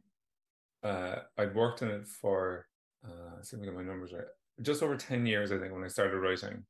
[0.83, 2.67] uh, I'd worked in it for
[3.03, 4.25] uh, see if I get my numbers right.
[4.61, 6.63] Just over ten years, I think, when I started writing,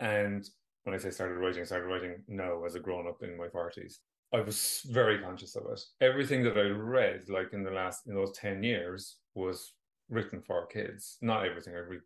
[0.00, 0.44] and
[0.82, 3.48] when I say started writing, I started writing no as a grown up in my
[3.48, 4.00] forties.
[4.32, 5.80] I was very conscious of it.
[6.00, 9.74] Everything that I read, like in the last in those ten years, was
[10.08, 11.18] written for kids.
[11.22, 11.74] Not everything.
[11.74, 12.00] I read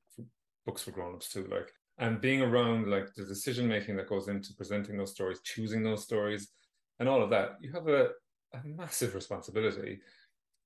[0.66, 1.46] books for grown-ups too.
[1.50, 5.82] Like and being around like the decision making that goes into presenting those stories, choosing
[5.82, 6.48] those stories,
[7.00, 8.10] and all of that, you have a,
[8.54, 9.98] a massive responsibility.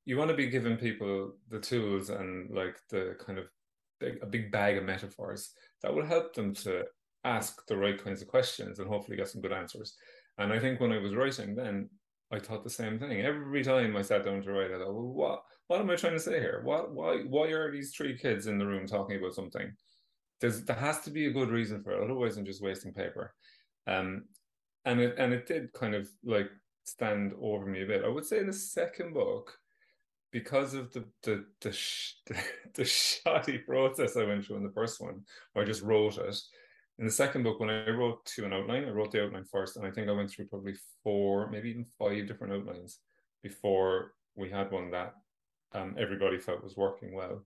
[0.04, 3.46] You want to be giving people the tools and like the kind of
[4.00, 6.84] big, a big bag of metaphors that will help them to
[7.24, 9.94] ask the right kinds of questions and hopefully get some good answers.
[10.38, 11.88] And I think when I was writing then,
[12.32, 13.20] I thought the same thing.
[13.20, 14.76] Every time I sat down to write, it.
[14.76, 16.62] I thought, well, what what am I trying to say here?
[16.64, 19.70] What why why are these three kids in the room talking about something?
[20.40, 23.34] There's there has to be a good reason for it, otherwise I'm just wasting paper.
[23.86, 24.24] Um
[24.84, 26.48] and it and it did kind of like
[26.84, 28.04] stand over me a bit.
[28.04, 29.56] I would say in the second book,
[30.30, 32.14] because of the the the, sh-
[32.74, 35.20] the, shoddy process I went through in the first one,
[35.54, 36.36] I just wrote it
[37.02, 39.76] in the second book, when I wrote to an outline, I wrote the outline first,
[39.76, 43.00] and I think I went through probably four, maybe even five different outlines
[43.42, 45.14] before we had one that
[45.72, 47.44] um, everybody felt was working well.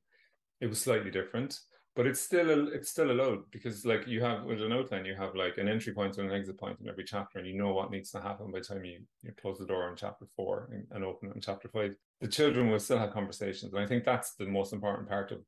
[0.61, 1.59] It was slightly different,
[1.95, 5.15] but it's still a, it's still allowed because like you have with an outline, you
[5.15, 7.73] have like an entry point and an exit point in every chapter, and you know
[7.73, 10.69] what needs to happen by the time you, you close the door in chapter four
[10.71, 11.97] and, and open it in chapter five.
[12.21, 15.39] The children will still have conversations, and I think that's the most important part of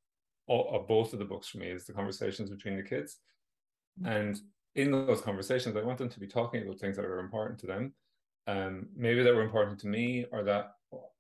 [0.49, 3.19] of both of the books for me is the conversations between the kids
[4.05, 4.41] and
[4.75, 7.67] in those conversations, I want them to be talking about things that are important to
[7.67, 7.95] them.
[8.47, 10.73] Um, maybe that were important to me or that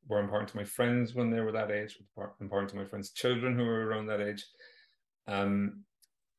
[0.07, 1.99] were important to my friends when they were that age,
[2.41, 4.45] important to my friends' children who were around that age.
[5.27, 5.85] Um,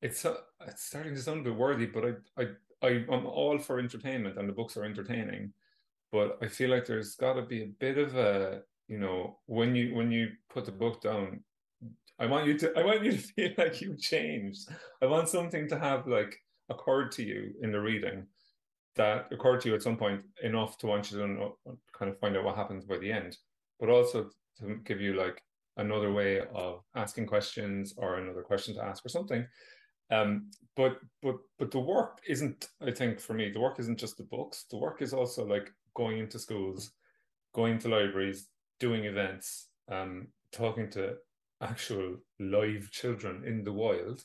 [0.01, 2.05] it's it's starting to sound a bit worthy, but
[2.37, 2.43] I
[2.81, 5.53] I I'm all for entertainment, and the books are entertaining.
[6.11, 9.75] But I feel like there's got to be a bit of a you know when
[9.75, 11.43] you when you put the book down,
[12.19, 14.69] I want you to I want you to feel like you've changed.
[15.01, 16.37] I want something to have like
[16.69, 18.27] occurred to you in the reading
[18.95, 21.57] that occurred to you at some point enough to want you to know,
[21.97, 23.37] kind of find out what happens by the end,
[23.79, 24.29] but also
[24.59, 25.41] to give you like
[25.77, 29.47] another way of asking questions or another question to ask or something.
[30.11, 34.17] Um, but but but the work isn't, I think, for me, the work isn't just
[34.17, 34.65] the books.
[34.69, 36.91] The work is also like going into schools,
[37.53, 41.15] going to libraries, doing events, um, talking to
[41.61, 44.23] actual live children in the wild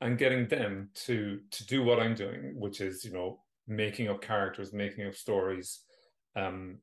[0.00, 4.20] and getting them to to do what I'm doing, which is you know making up
[4.20, 5.80] characters, making up stories,
[6.36, 6.78] um,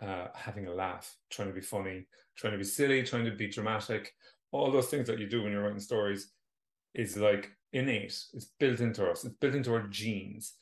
[0.00, 3.48] uh, having a laugh, trying to be funny, trying to be silly, trying to be
[3.48, 4.12] dramatic,
[4.54, 6.32] all those things that you do when you're writing stories
[6.94, 8.16] is like innate.
[8.32, 9.24] It's built into us.
[9.24, 10.54] It's built into our genes.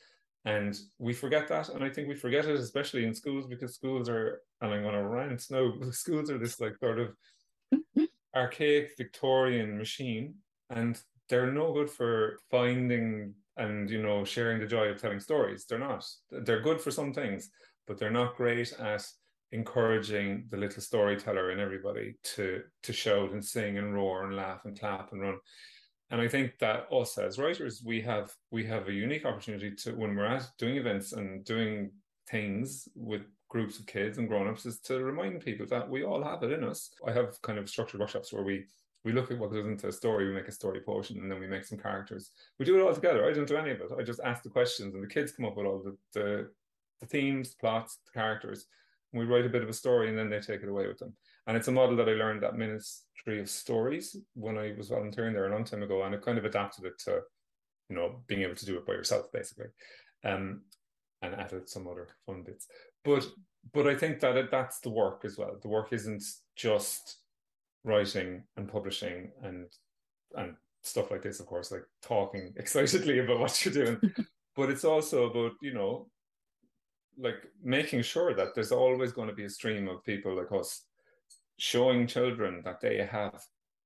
[0.45, 1.69] And we forget that.
[1.69, 4.95] And I think we forget it, especially in schools, because schools are, and I'm going
[4.95, 7.15] to rant no, schools are this like sort of
[8.35, 10.35] archaic Victorian machine,
[10.71, 15.64] and they're no good for finding and you know sharing the joy of telling stories.
[15.66, 16.05] They're not.
[16.31, 17.51] They're good for some things,
[17.87, 19.05] but they're not great at
[19.53, 24.64] encouraging the little storyteller in everybody to to shout and sing and roar and laugh
[24.64, 25.38] and clap and run.
[26.11, 29.92] And I think that us as writers, we have we have a unique opportunity to
[29.92, 31.90] when we're at doing events and doing
[32.31, 36.43] things with groups of kids and grown-ups is to remind people that we all have
[36.43, 36.91] it in us.
[37.07, 38.65] I have kind of structured workshops where we
[39.05, 41.41] we look at what goes into a story, we make a story potion, and then
[41.41, 42.31] we make some characters.
[42.59, 43.29] We do it all together.
[43.29, 43.91] I don't do any of it.
[43.99, 46.51] I just ask the questions, and the kids come up with all the the,
[47.01, 48.67] the themes, plots, the characters.
[49.12, 50.99] And we write a bit of a story, and then they take it away with
[50.99, 51.12] them.
[51.47, 55.35] And it's a model that I learned at Ministry of Stories when I was volunteering
[55.35, 57.21] there a long time ago, and I kind of adapted it to,
[57.91, 59.67] you know, being able to do it by yourself, basically.
[60.25, 60.62] Um,
[61.23, 62.67] and added some other fun bits.
[63.05, 63.27] But
[63.73, 65.57] but I think that it, that's the work as well.
[65.61, 66.23] The work isn't
[66.57, 67.19] just
[67.85, 69.67] writing and publishing and
[70.37, 74.01] and stuff like this, of course, like talking excitedly about what you're doing.
[74.57, 76.09] but it's also about, you know,
[77.19, 80.85] like making sure that there's always going to be a stream of people like us
[81.59, 83.43] showing children that they have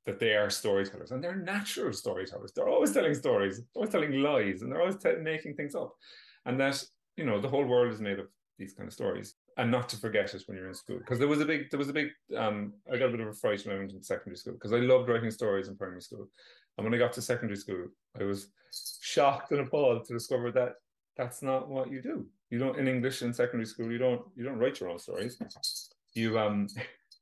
[0.07, 2.53] that they are storytellers and they're natural storytellers.
[2.53, 5.93] They're always telling stories, they're always telling lies, and they're always t- making things up.
[6.45, 6.83] And that,
[7.17, 9.97] you know, the whole world is made of these kind of stories and not to
[9.97, 10.99] forget it when you're in school.
[10.99, 13.29] Because there was a big there was a big um I got a bit of
[13.29, 16.03] a fright when I went into secondary school because I loved writing stories in primary
[16.03, 16.29] school.
[16.77, 17.87] And when I got to secondary school
[18.19, 18.49] I was
[19.01, 20.75] shocked and appalled to discover that
[21.17, 22.27] that's not what you do.
[22.51, 25.39] You don't in English in secondary school you don't you don't write your own stories.
[26.15, 26.69] You um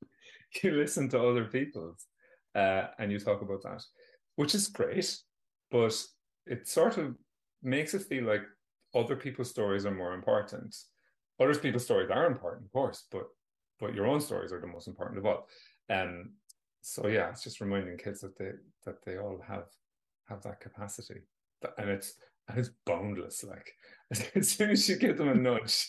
[0.62, 2.07] you listen to other people's
[2.55, 3.83] uh, and you talk about that
[4.37, 5.18] which is great
[5.73, 6.01] but
[6.47, 7.16] it sort of
[7.64, 8.42] makes it feel like
[8.94, 10.77] other people's stories are more important
[11.40, 13.27] other people's stories are important, of course, but
[13.81, 15.49] but your own stories are the most important of all.
[15.90, 16.31] Um,
[16.81, 18.53] so yeah, it's just reminding kids that they
[18.85, 19.66] that they all have
[20.29, 21.20] have that capacity,
[21.79, 22.14] and it's
[22.49, 23.44] and it's boundless.
[23.44, 23.73] Like
[24.35, 25.88] as soon as you give them a nudge,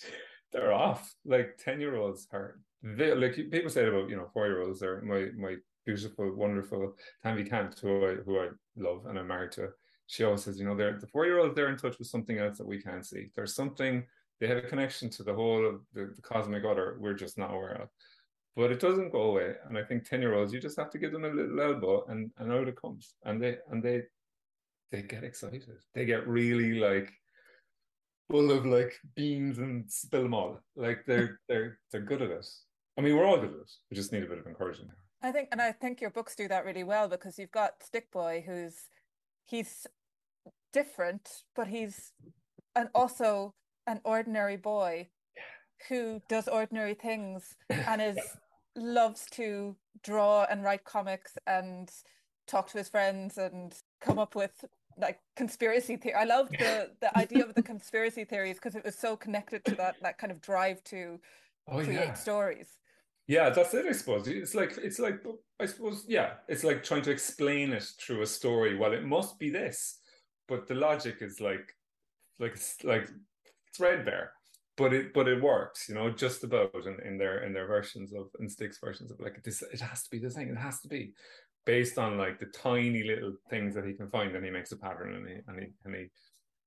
[0.52, 1.14] they're off.
[1.26, 4.80] Like ten year olds are they, like people say about you know four year olds.
[4.80, 5.56] They're my my
[5.86, 9.70] beautiful, wonderful Tanvi Kant, who I who I love and I'm married to.
[10.08, 11.56] She always says, you know, they're the four year olds.
[11.56, 13.30] They're in touch with something else that we can't see.
[13.36, 14.06] There's something
[14.40, 17.54] they have a connection to the whole of the, the cosmic order we're just not
[17.54, 17.90] aware of.
[18.56, 19.54] But it doesn't go away.
[19.68, 22.06] And I think 10 year olds, you just have to give them a little elbow
[22.08, 23.16] and, and out it comes.
[23.24, 24.04] And they and they
[24.92, 25.66] they get excited.
[25.94, 27.12] They get really like
[28.30, 30.60] full of like beans and spill them all.
[30.76, 32.48] Like they're they're they're good at it.
[32.98, 33.72] I mean, we're all good at it.
[33.90, 34.92] We just need a bit of encouragement.
[35.22, 38.46] I think, and I think your books do that really well because you've got Stickboy,
[38.46, 38.76] who's
[39.46, 39.88] he's
[40.72, 42.14] different, but he's
[42.76, 43.54] and also
[43.88, 45.08] an ordinary boy
[45.90, 48.18] who does ordinary things and is
[48.76, 51.92] loves to draw and write comics and
[52.48, 54.66] talk to his friends and come up with
[54.98, 56.16] like conspiracy theory.
[56.16, 59.76] I loved the the idea of the conspiracy theories because it was so connected to
[59.76, 61.20] that that kind of drive to
[61.68, 62.14] oh, create yeah.
[62.14, 62.70] stories.
[63.28, 63.86] Yeah, that's it.
[63.88, 65.20] I suppose it's like it's like
[65.60, 68.78] I suppose yeah, it's like trying to explain it through a story.
[68.78, 70.00] Well, it must be this,
[70.48, 71.74] but the logic is like
[72.40, 73.10] like like
[73.76, 74.32] threadbare
[74.78, 78.14] but it but it works you know just about in, in their in their versions
[78.14, 80.82] of and sticks versions of like this it has to be the thing it has
[80.82, 81.14] to be
[81.66, 84.78] based on like the tiny little things that he can find and he makes a
[84.78, 86.06] pattern and he and he and he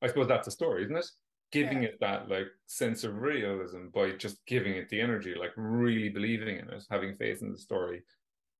[0.02, 1.06] I suppose that's a story isn't it?
[1.50, 1.90] Giving yeah.
[1.90, 6.58] it that like sense of realism by just giving it the energy like really believing
[6.58, 8.02] in it having faith in the story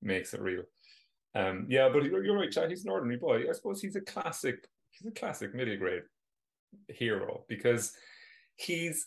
[0.01, 0.63] makes it real.
[1.35, 3.49] Um yeah but you're, you're right Chad he's an ordinary boy.
[3.49, 6.03] I suppose he's a classic he's a classic middle grade
[6.89, 7.93] hero because
[8.59, 9.07] he's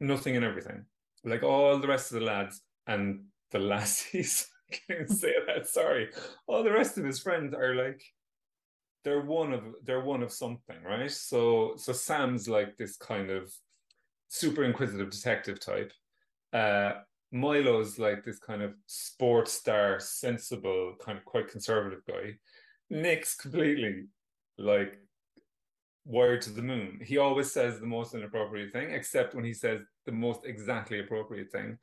[0.00, 0.84] nothing and everything.
[1.24, 4.46] Like all the rest of the lads and the lassies,
[4.88, 6.10] can say that, sorry.
[6.46, 8.02] All the rest of his friends are like
[9.04, 11.10] they're one of they're one of something, right?
[11.10, 13.52] So so Sam's like this kind of
[14.28, 15.92] super inquisitive detective type.
[16.52, 16.92] Uh
[17.32, 22.34] Milo's like this kind of sports star, sensible, kind of quite conservative guy.
[22.90, 24.04] Nick's completely
[24.56, 25.00] like
[26.04, 27.00] wired to the moon.
[27.02, 31.50] He always says the most inappropriate thing, except when he says the most exactly appropriate
[31.50, 31.78] thing.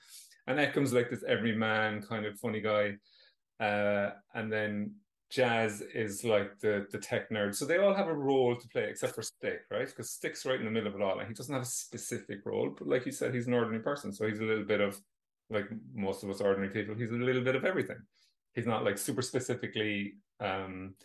[0.47, 2.97] And Eckham's like this everyman kind of funny guy.
[3.59, 4.95] Uh, and then
[5.29, 7.55] Jazz is like the the tech nerd.
[7.55, 9.87] So they all have a role to play, except for Stick, right?
[9.87, 12.39] Because Stick's right in the middle of it all, and he doesn't have a specific
[12.45, 12.75] role.
[12.77, 14.99] But like you said, he's an ordinary person, so he's a little bit of
[15.49, 16.95] like most of us ordinary people.
[16.95, 17.97] He's a little bit of everything.
[18.53, 20.95] He's not like super specifically um,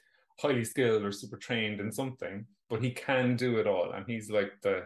[0.41, 3.93] highly skilled or super trained in something, but he can do it all.
[3.93, 4.84] And he's like the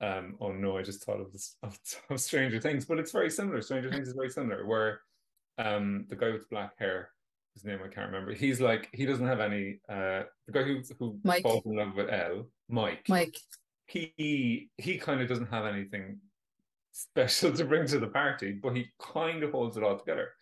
[0.00, 1.78] um oh no, I just thought of this of,
[2.10, 3.62] of Stranger Things, but it's very similar.
[3.62, 5.00] Stranger Things is very similar, where
[5.58, 7.10] um the guy with black hair
[7.56, 8.34] his name I can't remember.
[8.34, 9.80] He's like he doesn't have any.
[9.88, 11.42] Uh, the guy who who Mike.
[11.42, 13.06] falls in love with El, Mike.
[13.08, 13.38] Mike.
[13.86, 16.18] He he kind of doesn't have anything
[16.92, 20.32] special to bring to the party, but he kind of holds it all together.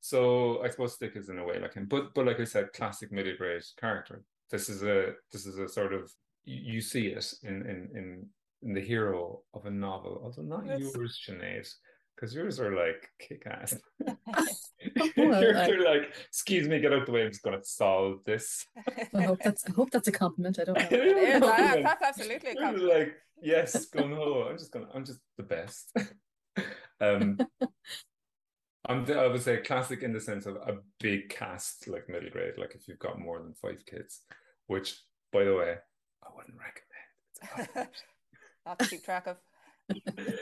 [0.00, 2.72] So I suppose Stick is in a way like him, but but like I said,
[2.72, 4.22] classic middle grade character.
[4.50, 6.10] This is a this is a sort of
[6.44, 8.26] you, you see it in in in
[8.62, 10.80] in the hero of a novel, although not Yes.
[10.94, 11.68] yours, Sinead,
[12.16, 13.74] because yours are like kick ass.
[15.16, 17.22] Well, yours I- are like, excuse me, get out the way.
[17.24, 18.64] I'm just going to solve this.
[19.14, 20.58] I hope that's I hope that's a compliment.
[20.58, 20.88] I don't know.
[20.90, 21.42] It is.
[21.42, 21.82] I- Compliment.
[21.84, 22.98] That's absolutely a compliment.
[22.98, 24.44] like, yes, go no.
[24.48, 24.88] I'm just gonna.
[24.94, 25.92] I'm just the best.
[27.00, 27.38] um,
[28.90, 29.10] I'm.
[29.10, 32.54] I would say classic in the sense of a big cast, like middle grade.
[32.58, 34.22] Like if you've got more than five kids,
[34.66, 34.96] which,
[35.32, 35.76] by the way,
[36.22, 37.88] I wouldn't recommend.
[38.66, 39.36] Not to keep track of.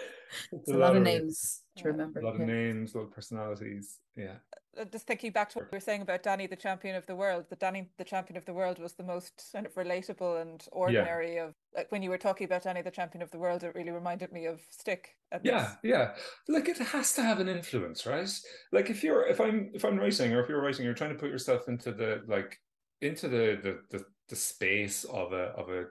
[0.53, 2.20] It's a lot of names to remember.
[2.20, 2.46] A lot of yeah.
[2.46, 3.99] names, a lot of personalities.
[4.16, 4.34] Yeah.
[4.78, 7.16] Uh, Just thinking back to what we were saying about Danny, the champion of the
[7.16, 7.46] world.
[7.49, 11.38] The Danny, the champion of the world, was the most kind of relatable and ordinary
[11.38, 11.55] of.
[11.77, 14.33] Like when you were talking about Danny, the champion of the world, it really reminded
[14.33, 15.16] me of Stick.
[15.43, 16.14] Yeah, this- yeah.
[16.49, 18.29] Like it has to have an influence, right?
[18.73, 21.19] Like if you're if I'm if I'm racing or if you're writing, you're trying to
[21.19, 22.59] put yourself into the like
[23.01, 25.85] into the the the, the space of a of a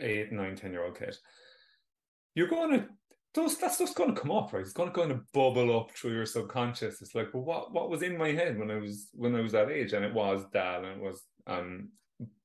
[0.00, 1.16] eight, nine, ten year old kid.
[2.34, 2.88] You're gonna
[3.34, 4.62] those that stuff's gonna come up, right?
[4.62, 7.00] It's gonna kind of bubble up through your subconscious.
[7.02, 9.52] It's like, well, what what was in my head when I was when I was
[9.52, 9.92] that age?
[9.92, 11.90] And it was Dahl and it was um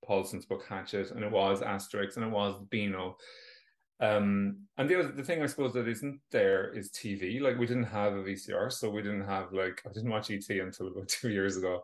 [0.08, 3.18] Paulsen's book Hatchet and it was Asterix and it was Beano.
[4.00, 7.42] Um, and the other the thing I suppose that isn't there is TV.
[7.42, 10.48] Like we didn't have a VCR, so we didn't have like I didn't watch ET
[10.50, 11.84] until about two years ago.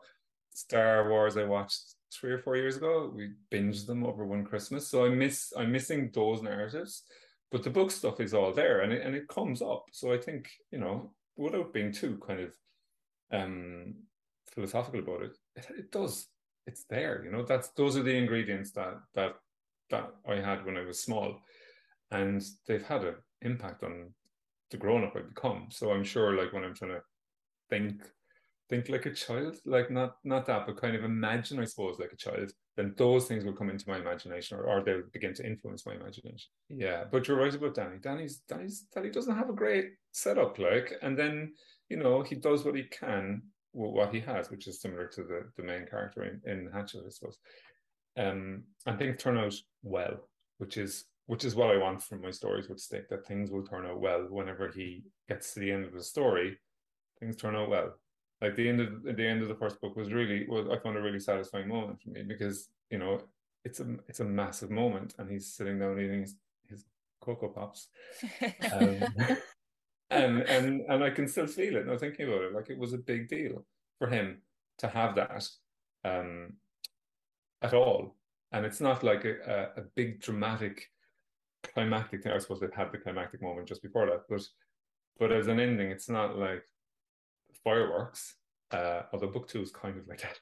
[0.53, 3.11] Star Wars I watched three or four years ago.
[3.13, 7.03] We binged them over one Christmas, so I miss I'm missing those narratives.
[7.51, 9.85] But the book stuff is all there, and it and it comes up.
[9.91, 12.53] So I think you know, without being too kind of
[13.31, 13.95] um
[14.53, 16.27] philosophical about it, it, it does.
[16.65, 17.23] It's there.
[17.25, 19.35] You know, that's those are the ingredients that that
[19.89, 21.41] that I had when I was small
[22.13, 24.13] and they've had an impact on
[24.71, 25.67] the grown up I've become.
[25.69, 27.01] So I'm sure, like when I'm trying to
[27.69, 28.01] think,
[28.69, 32.13] think like a child, like not not that, but kind of imagine, I suppose, like
[32.13, 35.45] a child, then those things will come into my imagination, or, or they'll begin to
[35.45, 36.49] influence my imagination.
[36.69, 37.97] Yeah, but you're right about Danny.
[37.99, 41.53] Danny's Danny's Danny doesn't have a great setup, like, and then
[41.89, 43.41] you know he does what he can
[43.73, 47.09] what he has, which is similar to the the main character in, in Hatchet, I
[47.09, 47.37] suppose.
[48.15, 52.31] Um, and things turn out well, which is which is what I want from my
[52.31, 55.85] stories with Stick, that things will turn out well whenever he gets to the end
[55.85, 56.57] of the story,
[57.19, 57.93] things turn out well.
[58.41, 60.97] Like the end of the end of the first book was really was I found
[60.97, 63.21] a really satisfying moment for me because, you know,
[63.63, 66.35] it's a it's a massive moment and he's sitting down eating his,
[66.69, 66.85] his
[67.21, 67.87] cocoa pops.
[68.71, 69.37] Um,
[70.13, 72.53] and and and I can still feel it now thinking about it.
[72.53, 73.65] Like it was a big deal
[73.99, 74.41] for him
[74.79, 75.47] to have that
[76.05, 76.53] um
[77.61, 78.15] at all.
[78.51, 80.89] And it's not like a, a, a big dramatic
[81.63, 82.33] climactic thing.
[82.33, 84.41] I suppose they've had the climactic moment just before that, but
[85.19, 86.63] but as an ending, it's not like
[87.63, 88.35] fireworks.
[88.71, 90.39] Uh, although book two is kind of like that,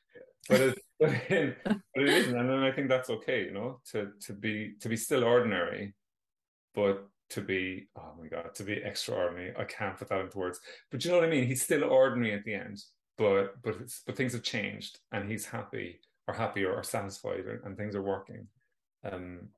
[0.48, 3.82] but it, but, in, but it isn't, and then I think that's okay, you know,
[3.92, 5.94] to to be to be still ordinary,
[6.74, 9.54] but to be oh my god, to be extraordinary.
[9.58, 10.60] I can't put that into words,
[10.92, 11.46] but you know what I mean.
[11.48, 12.84] He's still ordinary at the end,
[13.18, 17.46] but but it's, but things have changed, and he's happy or happy or, or satisfied,
[17.48, 18.48] and, and things are working.
[19.04, 19.50] Um,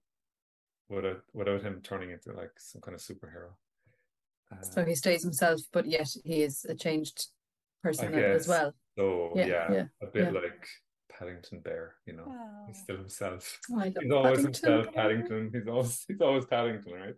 [0.90, 3.52] without without him turning into like some kind of superhero.
[4.52, 7.28] Uh, So he stays himself, but yet he is a changed
[7.82, 8.74] person as well.
[8.98, 10.42] so Yeah, yeah, yeah, a bit yeah.
[10.42, 10.68] like
[11.10, 12.26] Paddington Bear, you know.
[12.28, 12.66] Oh.
[12.68, 13.60] He's still himself.
[13.72, 14.94] Oh, He's always Paddington himself, Bear.
[14.94, 15.52] Paddington.
[15.54, 17.16] He's always he's always Paddington, right?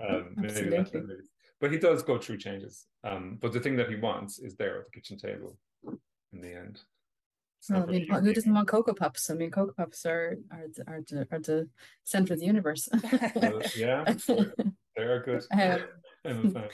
[0.00, 0.78] Um, Absolutely.
[0.78, 1.30] what it is.
[1.60, 2.86] But he does go through changes.
[3.04, 5.56] Um, but the thing that he wants is there at the kitchen table
[6.32, 6.80] in the end.
[7.70, 9.30] Well, I mean, who doesn't want Cocoa Pops?
[9.30, 11.68] I mean, Cocoa Pops are are the, are the, are the
[12.02, 12.88] center of the universe.
[13.34, 14.04] Well, yeah,
[14.96, 15.44] they are good.
[15.50, 15.80] Um,
[16.24, 16.68] I'm a fan.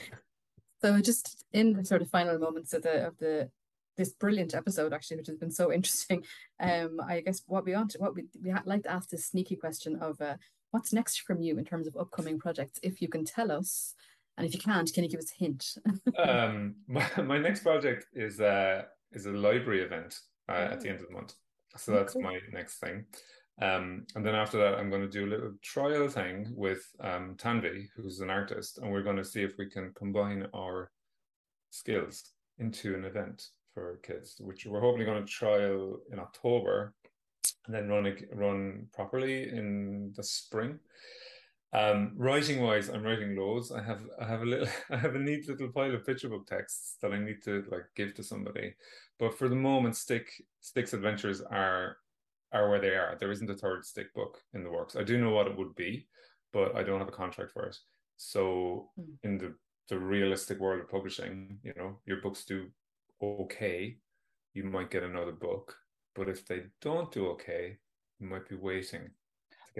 [0.81, 3.49] So just in the sort of final moments of the of the
[3.97, 6.23] this brilliant episode actually, which has been so interesting.
[6.59, 9.95] Um, I guess what we want, what we we like to ask this sneaky question
[9.95, 10.35] of uh,
[10.71, 13.93] what's next from you in terms of upcoming projects, if you can tell us,
[14.37, 15.75] and if you can't, can you give us a hint?
[16.17, 20.17] um, my, my next project is uh is a library event
[20.49, 20.91] uh, at the Oh.
[20.91, 21.33] end of the month.
[21.77, 22.23] So Oh, that's cool.
[22.23, 23.05] my next thing.
[23.61, 27.35] Um, and then after that, I'm going to do a little trial thing with um,
[27.37, 30.91] Tanvi, who's an artist, and we're going to see if we can combine our
[31.69, 33.43] skills into an event
[33.73, 36.93] for kids, which we're hopefully going to trial in October,
[37.65, 40.79] and then run it, run properly in the spring.
[41.73, 43.71] Um, writing wise, I'm writing loads.
[43.71, 46.47] I have I have a little I have a neat little pile of picture book
[46.47, 48.73] texts that I need to like give to somebody.
[49.19, 50.29] But for the moment, Stick
[50.59, 51.97] Stick's adventures are
[52.51, 53.15] are where they are.
[53.19, 54.97] There isn't a third Stick book in the works.
[54.97, 56.07] I do know what it would be,
[56.51, 57.77] but I don't have a contract for it.
[58.17, 59.05] So mm.
[59.23, 59.55] in the
[59.87, 62.67] the realistic world of publishing, you know, your books do
[63.21, 63.97] okay,
[64.53, 65.75] you might get another book.
[66.15, 67.77] But if they don't do okay,
[68.19, 69.11] you might be waiting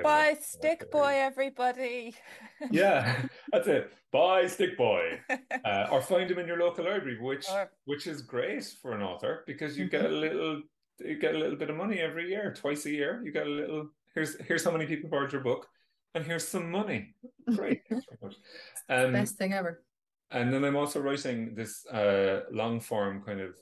[0.02, 2.16] Bye, Stickboy, everybody.
[2.72, 3.92] yeah, that's it.
[4.12, 5.20] Bye, Stickboy.
[5.64, 7.70] Uh, or find him in your local library, which or...
[7.86, 10.20] which is great for an author because you get a mm-hmm.
[10.20, 10.62] little
[11.00, 13.22] you get a little bit of money every year, twice a year.
[13.24, 13.90] You get a little.
[14.16, 15.68] Here's here's how many people bought your book,
[16.16, 17.14] and here's some money.
[17.56, 17.82] Great,
[18.90, 19.84] um, best thing ever.
[20.32, 23.56] And then I'm also writing this uh, long form kind of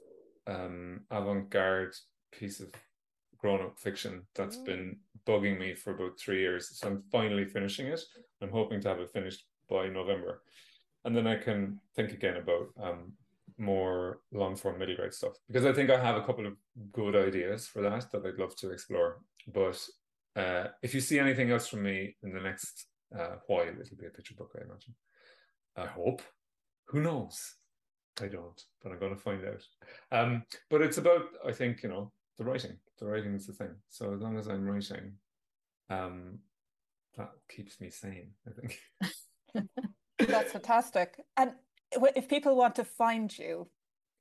[0.47, 1.95] um, avant garde
[2.32, 2.72] piece of
[3.38, 4.66] grown up fiction that's mm.
[4.66, 6.78] been bugging me for about three years.
[6.78, 8.02] So I'm finally finishing it.
[8.42, 10.42] I'm hoping to have it finished by November.
[11.06, 13.14] And then I can think again about um,
[13.58, 16.54] more long form middle grade stuff because I think I have a couple of
[16.92, 19.20] good ideas for that that I'd love to explore.
[19.54, 19.80] But
[20.36, 24.06] uh, if you see anything else from me in the next uh, while, it'll be
[24.06, 24.96] a picture book, I imagine.
[25.76, 26.22] I hope.
[26.88, 27.56] Who knows?
[28.22, 29.64] I don't, but I'm going to find out.
[30.12, 32.78] Um, but it's about, I think, you know, the writing.
[33.00, 33.76] The writing is the thing.
[33.90, 35.14] So as long as I'm writing,
[35.90, 36.40] um,
[37.18, 38.32] that keeps me sane.
[38.48, 39.68] I think.
[40.20, 41.20] That's fantastic.
[41.38, 41.52] And
[41.92, 43.68] if people want to find you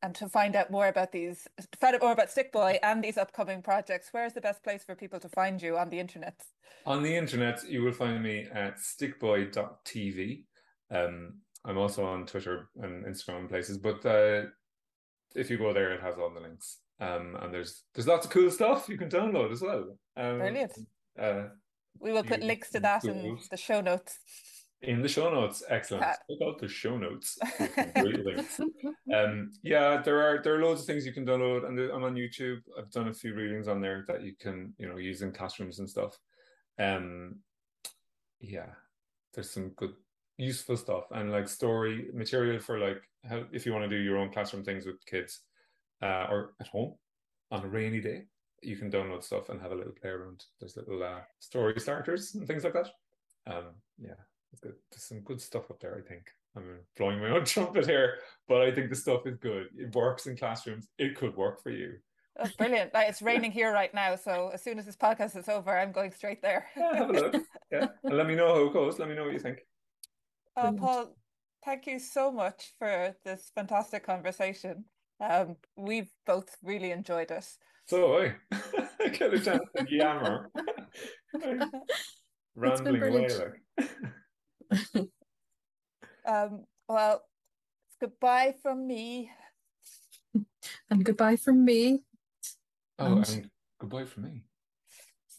[0.02, 1.46] and to find out more about these,
[1.80, 4.94] find out more about Stickboy and these upcoming projects, where is the best place for
[4.94, 6.40] people to find you on the internet?
[6.86, 10.44] On the internet, you will find me at stickboy.tv.
[10.90, 14.42] Um, I'm also on Twitter and Instagram places, but uh,
[15.34, 16.78] if you go there, it has all the links.
[17.00, 19.96] Um, and there's there's lots of cool stuff you can download as well.
[20.16, 20.72] Um, Brilliant.
[21.18, 21.44] Uh,
[22.00, 24.18] we will put links to that in the show notes.
[24.82, 26.04] In the show notes, excellent.
[26.04, 27.36] Check out the show notes.
[27.96, 28.60] Great links.
[29.12, 32.14] Um, yeah, there are there are loads of things you can download, and I'm on
[32.14, 32.58] YouTube.
[32.78, 35.80] I've done a few readings on there that you can you know use in classrooms
[35.80, 36.16] and stuff.
[36.78, 37.36] Um,
[38.40, 38.70] yeah,
[39.34, 39.94] there's some good
[40.36, 44.16] useful stuff and like story material for like how if you want to do your
[44.16, 45.40] own classroom things with kids
[46.02, 46.94] uh, or at home
[47.50, 48.24] on a rainy day,
[48.62, 50.44] you can download stuff and have a little play around.
[50.60, 52.88] There's little uh, story starters and things like that.
[53.46, 54.14] Um, yeah,
[54.52, 54.74] it's good.
[54.90, 55.96] There's some good stuff up there.
[55.96, 58.18] I think I'm blowing my own trumpet here,
[58.48, 59.68] but I think the stuff is good.
[59.76, 60.88] It works in classrooms.
[60.98, 61.94] It could work for you.
[62.36, 62.94] That's brilliant.
[62.94, 65.90] Like, it's raining here right now, so as soon as this podcast is over, I'm
[65.90, 66.66] going straight there.
[66.76, 67.36] yeah, have a look.
[67.72, 68.98] Yeah, and let me know how it goes.
[68.98, 69.58] Let me know what you think.
[70.56, 71.16] Uh, Paul,
[71.64, 74.84] thank you so much for this fantastic conversation.
[75.20, 77.46] Um, we've both really enjoyed it.
[77.86, 78.34] So I,
[79.00, 80.50] I get a chance to yammer.
[82.54, 83.28] Rambling away
[84.68, 84.90] like.
[86.26, 87.22] um, well,
[88.00, 89.30] goodbye from me.
[90.90, 92.02] And goodbye from me.
[92.98, 93.50] Oh, and, and
[93.80, 94.42] goodbye from me.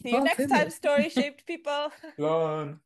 [0.01, 1.91] See you oh, next time, story shaped people.
[2.17, 2.79] Gone.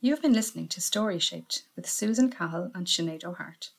[0.00, 3.70] You've been listening to Storyshaped with Susan Cahill and Sinead O'Hart.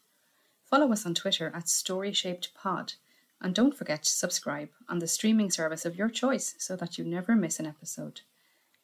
[0.65, 2.95] Follow us on Twitter at StoryShapedPod
[3.41, 7.05] and don't forget to subscribe on the streaming service of your choice so that you
[7.05, 8.21] never miss an episode.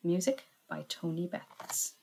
[0.04, 1.94] Music by Tony Betts.